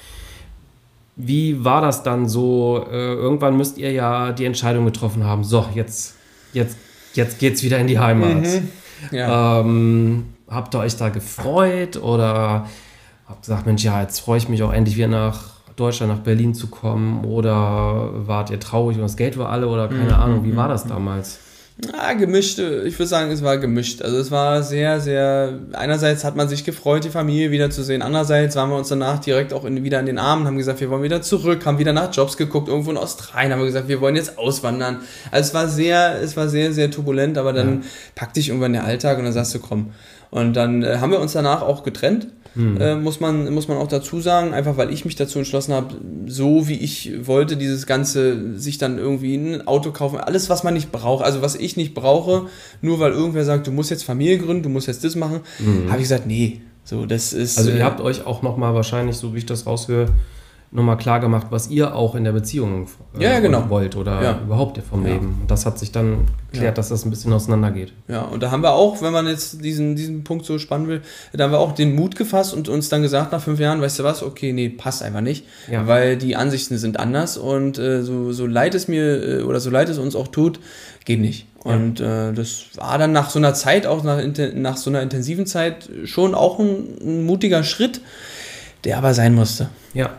Wie 1.27 1.65
war 1.65 1.81
das 1.81 2.03
dann 2.03 2.29
so? 2.29 2.87
Äh, 2.91 3.15
irgendwann 3.15 3.57
müsst 3.57 3.79
ihr 3.79 3.93
ja 3.93 4.33
die 4.33 4.45
Entscheidung 4.45 4.85
getroffen 4.85 5.25
haben, 5.25 5.45
so, 5.45 5.67
jetzt, 5.75 6.15
jetzt, 6.53 6.77
jetzt 7.15 7.39
geht's 7.39 7.63
wieder 7.63 7.79
in 7.79 7.87
die 7.87 7.99
Heimat. 7.99 8.43
Mhm. 8.43 8.69
Ja. 9.11 9.61
Ähm, 9.61 10.27
habt 10.49 10.75
ihr 10.75 10.81
euch 10.81 10.97
da 10.97 11.09
gefreut 11.09 11.97
oder 11.97 12.67
habt 13.29 13.43
gesagt, 13.43 13.67
Mensch, 13.67 13.85
ja, 13.85 14.03
jetzt 14.03 14.21
freue 14.21 14.39
ich 14.39 14.49
mich 14.49 14.63
auch 14.63 14.73
endlich 14.73 14.97
wieder 14.97 15.09
nach 15.09 15.61
Deutschland, 15.77 16.13
nach 16.13 16.21
Berlin 16.21 16.55
zu 16.55 16.69
kommen? 16.69 17.25
Oder 17.25 18.11
wart 18.27 18.51
ihr 18.51 18.61
traurig 18.61 18.97
und 18.97 19.03
das 19.03 19.17
Geld 19.17 19.39
war 19.39 19.51
alle 19.51 19.69
oder 19.69 19.89
keine 19.89 20.05
mhm. 20.05 20.21
Ahnung, 20.21 20.45
wie 20.45 20.57
war 20.57 20.69
das 20.69 20.85
damals? 20.87 21.39
Ja, 21.87 22.13
gemischt. 22.13 22.59
Ich 22.59 22.99
würde 22.99 23.07
sagen, 23.07 23.31
es 23.31 23.43
war 23.43 23.59
gemischt. 23.59 24.03
Also 24.03 24.19
es 24.19 24.31
war 24.31 24.63
sehr, 24.63 25.01
sehr. 25.01 25.59
Einerseits 25.73 26.25
hat 26.25 26.37
man 26.37 26.49
sich 26.49 26.65
gefreut, 26.65 27.05
die 27.05 27.11
Familie 27.11 27.51
wiederzusehen. 27.51 28.03
Andererseits 28.03 28.57
waren 28.57 28.71
wir 28.71 28.77
uns 28.77 28.89
danach 28.89 29.19
direkt 29.19 29.53
auch 29.53 29.65
in, 29.65 29.83
wieder 29.85 30.01
in 30.01 30.07
den 30.07 30.19
Armen, 30.19 30.47
haben 30.47 30.59
gesagt, 30.59 30.81
wir 30.81 30.91
wollen 30.91 31.03
wieder 31.03 31.23
zurück, 31.23 31.65
haben 31.65 31.79
wieder 31.79 31.93
nach 31.93 32.13
Jobs 32.15 32.37
geguckt, 32.37 32.69
irgendwo 32.69 32.91
in 32.91 32.97
Australien, 32.97 33.53
haben 33.53 33.61
wir 33.61 33.67
gesagt, 33.67 33.89
wir 33.89 34.01
wollen 34.01 34.17
jetzt 34.17 34.39
auswandern. 34.39 35.01
Also 35.31 35.49
es 35.49 35.55
war 35.55 35.69
sehr, 35.69 36.21
es 36.21 36.37
war 36.37 36.49
sehr, 36.49 36.73
sehr 36.73 36.91
turbulent, 36.91 37.39
aber 37.39 37.53
dann 37.53 37.83
ja. 37.83 37.89
packt 38.15 38.37
dich 38.37 38.49
irgendwann 38.49 38.73
der 38.73 38.85
Alltag 38.85 39.19
und 39.19 39.25
dann 39.25 39.33
sagst 39.33 39.55
du, 39.55 39.61
komm. 39.61 39.93
Und 40.31 40.55
dann 40.55 40.83
äh, 40.83 40.99
haben 40.99 41.11
wir 41.11 41.21
uns 41.21 41.33
danach 41.33 41.63
auch 41.63 41.83
getrennt. 41.83 42.29
Hm. 42.55 42.81
Äh, 42.81 42.97
muss, 42.97 43.21
man, 43.21 43.53
muss 43.55 43.69
man 43.69 43.77
auch 43.77 43.87
dazu 43.87 44.21
sagen, 44.21 44.53
einfach 44.53 44.77
weil 44.77 44.93
ich 44.93 45.05
mich 45.05 45.15
dazu 45.15 45.39
entschlossen 45.39 45.73
habe, 45.73 45.95
so 46.27 46.67
wie 46.67 46.75
ich 46.75 47.27
wollte, 47.27 47.57
dieses 47.57 47.87
Ganze, 47.87 48.59
sich 48.59 48.79
dann 48.79 48.99
irgendwie 48.99 49.37
ein 49.37 49.67
Auto 49.67 49.93
kaufen, 49.93 50.19
alles, 50.19 50.51
was 50.51 50.65
man 50.65 50.75
nicht 50.75 50.91
braucht, 50.91 51.25
also 51.25 51.43
was 51.43 51.55
ich 51.55 51.77
nicht 51.77 51.95
brauche, 51.95 52.47
nur 52.81 52.99
weil 52.99 53.13
irgendwer 53.13 53.45
sagt, 53.45 53.67
du 53.67 53.73
musst 53.73 53.91
jetzt 53.91 54.05
Familie 54.05 54.39
gründen, 54.39 54.65
du 54.65 54.69
musst 54.69 54.89
jetzt 54.89 55.05
das 55.05 55.15
machen, 55.15 55.41
hm. 55.59 55.91
habe 55.91 55.99
ich 55.99 56.05
gesagt, 56.05 56.27
nee, 56.27 56.61
so, 56.85 57.07
das 57.07 57.33
ist. 57.33 57.59
Also, 57.59 57.71
ihr 57.71 57.79
äh, 57.79 57.83
habt 57.83 58.01
euch 58.01 58.27
auch 58.27 58.43
nochmal 58.43 58.75
wahrscheinlich, 58.75 59.17
so 59.17 59.35
wie 59.35 59.39
ich 59.39 59.47
das 59.47 59.67
raushöre, 59.67 60.09
nochmal 60.73 60.97
klar 60.99 61.19
gemacht, 61.19 61.49
was 61.51 61.69
ihr 61.69 61.97
auch 61.97 62.15
in 62.15 62.23
der 62.23 62.31
Beziehung 62.31 62.87
äh, 63.19 63.25
ja, 63.25 63.41
genau. 63.41 63.69
wollt 63.69 63.97
oder 63.97 64.23
ja. 64.23 64.41
überhaupt 64.41 64.81
vom 64.89 65.05
ja. 65.05 65.15
Leben. 65.15 65.39
Und 65.41 65.51
das 65.51 65.67
hat 65.67 65.81
sich 65.81 65.91
dann 65.91 66.27
geklärt, 66.53 66.79
dass 66.79 66.91
das 66.91 67.05
ein 67.05 67.11
bisschen 67.11 67.33
auseinandergeht. 67.33 67.93
Ja, 68.07 68.23
und 68.23 68.41
da 68.41 68.53
haben 68.53 68.63
wir 68.63 68.73
auch, 68.73 69.03
wenn 69.03 69.13
man 69.13 69.27
jetzt 69.27 69.65
diesen, 69.65 69.97
diesen 69.97 70.23
Punkt 70.23 70.47
so 70.47 70.59
spannen 70.59 70.87
will, 70.87 71.03
da 71.33 71.45
haben 71.45 71.51
wir 71.51 71.59
auch 71.59 71.73
den 71.73 71.97
Mut 71.97 72.15
gefasst 72.15 72.55
und 72.55 72.69
uns 72.69 72.89
dann 72.89 73.03
gesagt 73.03 73.33
nach 73.33 73.43
fünf 73.43 73.59
Jahren, 73.59 73.81
weißt 73.81 73.99
du 73.99 74.05
was, 74.05 74.23
okay, 74.23 74.53
nee, 74.53 74.69
passt 74.69 75.03
einfach 75.03 75.23
nicht, 75.23 75.45
weil 75.69 76.17
die 76.17 76.37
Ansichten 76.37 76.79
sind 76.79 77.01
anders 77.01 77.37
und 77.37 77.79
äh, 77.79 78.03
so, 78.03 78.33
so 78.33 78.47
leid 78.47 78.75
es 78.77 78.87
mir 78.87 79.41
äh, 79.41 79.43
oder 79.43 79.59
so 79.59 79.71
leid 79.71 79.89
es 79.89 79.99
uns 79.99 80.15
auch 80.15 80.29
tut, 80.29 80.61
geht 81.05 81.21
nicht. 81.21 81.47
Und 81.65 82.01
äh, 82.01 82.33
das 82.33 82.67
war 82.77 82.97
dann 82.97 83.13
nach 83.13 83.29
so 83.29 83.39
einer 83.39 83.55
Zeit, 83.55 83.87
auch 83.87 84.03
nach, 84.05 84.23
nach 84.55 84.77
so 84.77 84.89
einer 84.89 85.03
intensiven 85.03 85.47
Zeit, 85.47 85.91
schon 86.05 86.35
auch 86.35 86.59
ein, 86.59 86.97
ein 87.03 87.27
mutiger 87.27 87.65
Schritt, 87.65 88.01
der 88.85 88.97
aber 88.97 89.15
sein 89.15 89.35
musste. 89.35 89.69
Ja. 89.93 90.11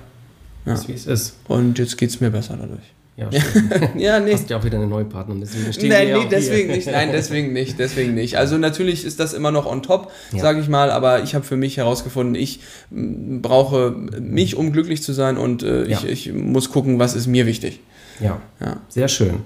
Ja. 0.65 0.73
Ist, 0.73 0.87
wie 0.87 0.93
es 0.93 1.07
ist. 1.07 1.35
Und 1.47 1.79
jetzt 1.79 1.97
geht 1.97 2.09
es 2.09 2.19
mir 2.21 2.29
besser 2.29 2.57
dadurch. 2.59 2.93
Ja, 3.17 3.29
ja, 3.97 4.19
nee. 4.19 4.33
Hast 4.33 4.49
ja 4.49 4.57
auch 4.57 4.63
wieder 4.63 4.77
eine 4.77 4.87
neue 4.87 5.05
Partnerin, 5.05 5.41
deswegen 5.41 5.71
stehen 5.73 5.89
Nein, 5.89 6.07
nee, 6.13 6.27
deswegen 6.31 6.67
hier. 6.69 6.77
nicht. 6.77 6.87
Nein, 6.87 7.09
deswegen 7.11 7.53
nicht, 7.53 7.77
deswegen 7.77 8.13
nicht. 8.15 8.37
Also 8.37 8.57
natürlich 8.57 9.05
ist 9.05 9.19
das 9.19 9.33
immer 9.33 9.51
noch 9.51 9.65
on 9.65 9.83
top, 9.83 10.11
ja. 10.31 10.39
sage 10.39 10.61
ich 10.61 10.69
mal, 10.69 10.89
aber 10.89 11.21
ich 11.21 11.35
habe 11.35 11.43
für 11.43 11.57
mich 11.57 11.77
herausgefunden, 11.77 12.35
ich 12.35 12.61
brauche 12.89 13.91
mich, 13.91 14.55
um 14.55 14.71
glücklich 14.71 15.03
zu 15.03 15.13
sein 15.13 15.37
und 15.37 15.61
äh, 15.61 15.87
ja. 15.87 15.97
ich, 15.97 16.29
ich 16.29 16.33
muss 16.33 16.71
gucken, 16.71 16.99
was 16.99 17.13
ist 17.13 17.27
mir 17.27 17.45
wichtig. 17.45 17.81
Ja. 18.21 18.41
ja, 18.59 18.77
sehr 18.87 19.07
schön. 19.07 19.41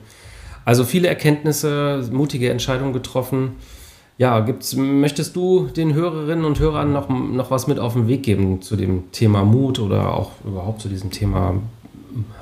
Also 0.63 0.83
viele 0.83 1.07
Erkenntnisse, 1.07 2.07
mutige 2.11 2.49
Entscheidungen 2.49 2.93
getroffen. 2.93 3.53
Ja, 4.17 4.39
gibt's, 4.39 4.75
möchtest 4.75 5.35
du 5.35 5.67
den 5.67 5.93
Hörerinnen 5.93 6.45
und 6.45 6.59
Hörern 6.59 6.93
noch, 6.93 7.09
noch 7.09 7.51
was 7.51 7.67
mit 7.67 7.79
auf 7.79 7.93
den 7.93 8.07
Weg 8.07 8.23
geben 8.23 8.61
zu 8.61 8.77
dem 8.77 9.11
Thema 9.11 9.43
Mut 9.43 9.79
oder 9.79 10.13
auch 10.13 10.31
überhaupt 10.45 10.81
zu 10.81 10.87
diesem 10.87 11.11
Thema, 11.11 11.55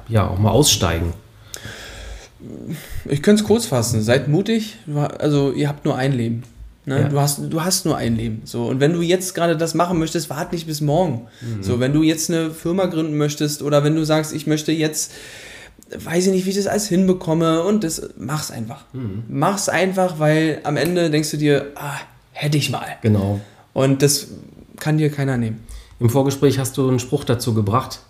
ja, 0.07 0.27
auch 0.27 0.37
mal 0.37 0.51
aussteigen? 0.51 1.13
Ich 3.05 3.23
könnte 3.23 3.41
es 3.41 3.47
kurz 3.47 3.65
fassen. 3.65 4.01
Seid 4.01 4.27
mutig. 4.27 4.77
Also, 5.17 5.51
ihr 5.51 5.67
habt 5.67 5.85
nur 5.85 5.95
ein 5.95 6.11
Leben. 6.13 6.43
Ne? 6.85 7.01
Ja. 7.01 7.07
Du, 7.07 7.19
hast, 7.19 7.39
du 7.49 7.63
hast 7.63 7.85
nur 7.85 7.95
ein 7.95 8.17
Leben. 8.17 8.41
So. 8.43 8.65
Und 8.65 8.79
wenn 8.79 8.93
du 8.93 9.01
jetzt 9.01 9.33
gerade 9.33 9.55
das 9.55 9.73
machen 9.73 9.97
möchtest, 9.97 10.29
wart 10.29 10.51
nicht 10.51 10.67
bis 10.67 10.81
morgen. 10.81 11.27
Mhm. 11.41 11.63
So, 11.63 11.79
wenn 11.79 11.93
du 11.93 12.03
jetzt 12.03 12.29
eine 12.29 12.51
Firma 12.51 12.85
gründen 12.85 13.17
möchtest 13.17 13.61
oder 13.63 13.83
wenn 13.83 13.95
du 13.95 14.03
sagst, 14.03 14.33
ich 14.33 14.47
möchte 14.47 14.71
jetzt 14.71 15.13
weiß 15.97 16.27
ich 16.27 16.31
nicht, 16.31 16.45
wie 16.45 16.51
ich 16.51 16.55
das 16.55 16.67
alles 16.67 16.87
hinbekomme 16.87 17.63
und 17.63 17.83
das 17.83 18.09
mach's 18.17 18.51
einfach. 18.51 18.85
Mhm. 18.93 19.23
Mach's 19.27 19.69
einfach, 19.69 20.19
weil 20.19 20.61
am 20.63 20.77
Ende 20.77 21.09
denkst 21.09 21.31
du 21.31 21.37
dir, 21.37 21.71
ah, 21.75 21.97
hätte 22.31 22.57
ich 22.57 22.69
mal. 22.69 22.85
Genau. 23.01 23.39
Und 23.73 24.01
das 24.01 24.27
kann 24.79 24.97
dir 24.97 25.09
keiner 25.09 25.37
nehmen. 25.37 25.63
Im 25.99 26.09
Vorgespräch 26.09 26.59
hast 26.59 26.77
du 26.77 26.87
einen 26.87 26.99
Spruch 26.99 27.23
dazu 27.23 27.53
gebracht. 27.53 28.01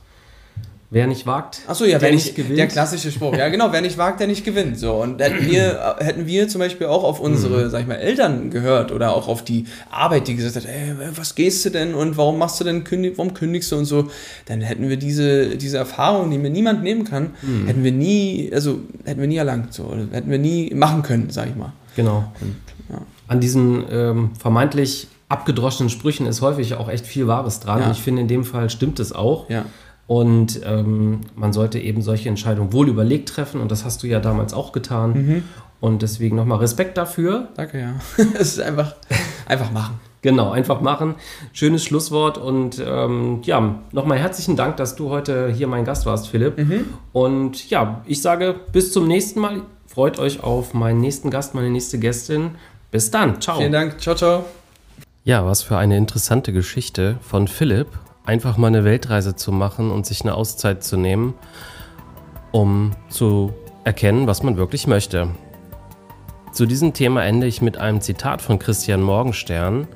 Wer 0.93 1.07
nicht 1.07 1.25
wagt, 1.25 1.61
Achso, 1.65 1.85
ja, 1.85 1.97
der 1.97 2.11
nicht 2.11 2.27
ich, 2.27 2.35
gewinnt. 2.35 2.59
Der 2.59 2.67
klassische 2.67 3.11
Spruch. 3.11 3.35
Ja, 3.35 3.49
genau, 3.49 3.71
wer 3.71 3.81
nicht 3.81 3.97
wagt, 3.97 4.19
der 4.19 4.27
nicht 4.27 4.45
gewinnt. 4.45 4.77
So, 4.77 4.93
und 4.93 5.19
hätten 5.19 5.49
wir, 5.49 5.95
hätten 5.97 6.27
wir 6.27 6.47
zum 6.47 6.59
Beispiel 6.59 6.85
auch 6.85 7.03
auf 7.03 7.19
unsere, 7.19 7.65
mhm. 7.65 7.69
sag 7.71 7.81
ich 7.81 7.87
mal, 7.87 7.95
Eltern 7.95 8.51
gehört 8.51 8.91
oder 8.91 9.15
auch 9.15 9.27
auf 9.27 9.43
die 9.43 9.65
Arbeit, 9.89 10.27
die 10.27 10.35
gesagt 10.35 10.55
hat, 10.55 10.65
ey, 10.65 10.93
was 11.15 11.33
gehst 11.33 11.65
du 11.65 11.71
denn 11.71 11.95
und 11.95 12.15
warum 12.15 12.37
machst 12.37 12.59
du 12.59 12.63
denn, 12.63 12.83
warum 13.17 13.33
kündigst 13.33 13.71
du 13.71 13.77
und 13.77 13.85
so, 13.85 14.11
dann 14.45 14.61
hätten 14.61 14.87
wir 14.87 14.97
diese, 14.97 15.57
diese 15.57 15.79
Erfahrung, 15.79 16.29
die 16.29 16.37
mir 16.37 16.51
niemand 16.51 16.83
nehmen 16.83 17.05
kann, 17.05 17.31
mhm. 17.41 17.65
hätten 17.65 17.83
wir 17.83 17.91
nie, 17.91 18.51
also 18.53 18.77
hätten 19.03 19.19
wir 19.19 19.27
nie 19.27 19.37
erlangt. 19.37 19.73
So, 19.73 19.91
hätten 20.11 20.29
wir 20.29 20.37
nie 20.37 20.75
machen 20.75 21.01
können, 21.01 21.31
sag 21.31 21.49
ich 21.49 21.55
mal. 21.55 21.73
Genau. 21.95 22.31
Und, 22.39 22.55
ja. 22.89 23.01
An 23.27 23.39
diesen 23.39 23.83
ähm, 23.89 24.29
vermeintlich 24.39 25.07
abgedroschenen 25.27 25.89
Sprüchen 25.89 26.27
ist 26.27 26.41
häufig 26.41 26.75
auch 26.75 26.87
echt 26.87 27.07
viel 27.07 27.25
Wahres 27.25 27.59
dran. 27.61 27.81
Ja. 27.81 27.91
Ich 27.91 28.03
finde, 28.03 28.21
in 28.21 28.27
dem 28.27 28.43
Fall 28.43 28.69
stimmt 28.69 28.99
es 28.99 29.11
auch. 29.11 29.49
Ja. 29.49 29.65
Und 30.05 30.59
ähm, 30.65 31.21
man 31.35 31.53
sollte 31.53 31.79
eben 31.79 32.01
solche 32.01 32.29
Entscheidungen 32.29 32.73
wohl 32.73 32.89
überlegt 32.89 33.29
treffen 33.29 33.61
und 33.61 33.71
das 33.71 33.85
hast 33.85 34.03
du 34.03 34.07
ja 34.07 34.19
damals 34.19 34.53
auch 34.53 34.71
getan. 34.71 35.13
Mhm. 35.13 35.43
Und 35.79 36.01
deswegen 36.01 36.35
nochmal 36.35 36.59
Respekt 36.59 36.97
dafür. 36.97 37.49
Danke, 37.55 37.79
ja. 37.79 37.95
es 38.35 38.53
ist 38.53 38.61
einfach, 38.61 38.95
einfach 39.45 39.71
machen. 39.71 39.99
Genau, 40.21 40.51
einfach 40.51 40.79
machen. 40.79 41.15
Schönes 41.51 41.83
Schlusswort 41.83 42.37
und 42.37 42.81
ähm, 42.85 43.41
ja, 43.43 43.79
nochmal 43.91 44.17
herzlichen 44.17 44.55
Dank, 44.55 44.77
dass 44.77 44.95
du 44.95 45.09
heute 45.09 45.49
hier 45.49 45.67
mein 45.67 45.83
Gast 45.83 46.05
warst, 46.05 46.29
Philipp. 46.29 46.57
Mhm. 46.57 46.85
Und 47.11 47.69
ja, 47.69 48.01
ich 48.05 48.21
sage 48.21 48.55
bis 48.71 48.93
zum 48.93 49.07
nächsten 49.07 49.41
Mal. 49.41 49.61
Freut 49.85 50.19
euch 50.19 50.41
auf 50.41 50.73
meinen 50.73 51.01
nächsten 51.01 51.29
Gast, 51.29 51.53
meine 51.53 51.69
nächste 51.69 51.99
Gästin. 51.99 52.51
Bis 52.89 53.11
dann. 53.11 53.41
Ciao. 53.41 53.57
Vielen 53.57 53.73
Dank. 53.73 53.99
Ciao, 53.99 54.15
ciao. 54.15 54.45
Ja, 55.25 55.45
was 55.45 55.61
für 55.61 55.77
eine 55.77 55.97
interessante 55.97 56.53
Geschichte 56.53 57.17
von 57.21 57.47
Philipp 57.47 57.87
einfach 58.25 58.57
mal 58.57 58.67
eine 58.67 58.83
Weltreise 58.83 59.35
zu 59.35 59.51
machen 59.51 59.91
und 59.91 60.05
sich 60.05 60.21
eine 60.21 60.35
Auszeit 60.35 60.83
zu 60.83 60.97
nehmen, 60.97 61.33
um 62.51 62.91
zu 63.09 63.53
erkennen, 63.83 64.27
was 64.27 64.43
man 64.43 64.57
wirklich 64.57 64.87
möchte. 64.87 65.29
Zu 66.51 66.65
diesem 66.65 66.93
Thema 66.93 67.25
ende 67.25 67.47
ich 67.47 67.61
mit 67.61 67.77
einem 67.77 68.01
Zitat 68.01 68.41
von 68.41 68.59
Christian 68.59 69.01
Morgenstern, 69.01 69.87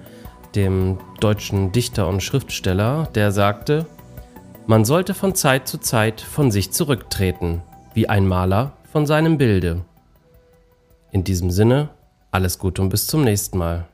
dem 0.56 0.98
deutschen 1.20 1.72
Dichter 1.72 2.08
und 2.08 2.24
Schriftsteller, 2.24 3.08
der 3.14 3.32
sagte, 3.32 3.86
man 4.66 4.84
sollte 4.84 5.14
von 5.14 5.36
Zeit 5.36 5.68
zu 5.68 5.78
Zeit 5.78 6.20
von 6.20 6.52
sich 6.52 6.72
zurücktreten, 6.72 7.62
wie 7.94 8.10
ein 8.10 8.28
Maler 8.28 8.74
von 8.92 9.06
seinem 9.06 9.38
Bilde. 9.38 9.86
In 11.12 11.24
diesem 11.24 11.52
Sinne, 11.52 11.90
alles 12.32 12.60
Gute 12.60 12.82
und 12.82 12.90
bis 12.90 13.08
zum 13.08 13.24
nächsten 13.24 13.58
Mal. 13.58 13.86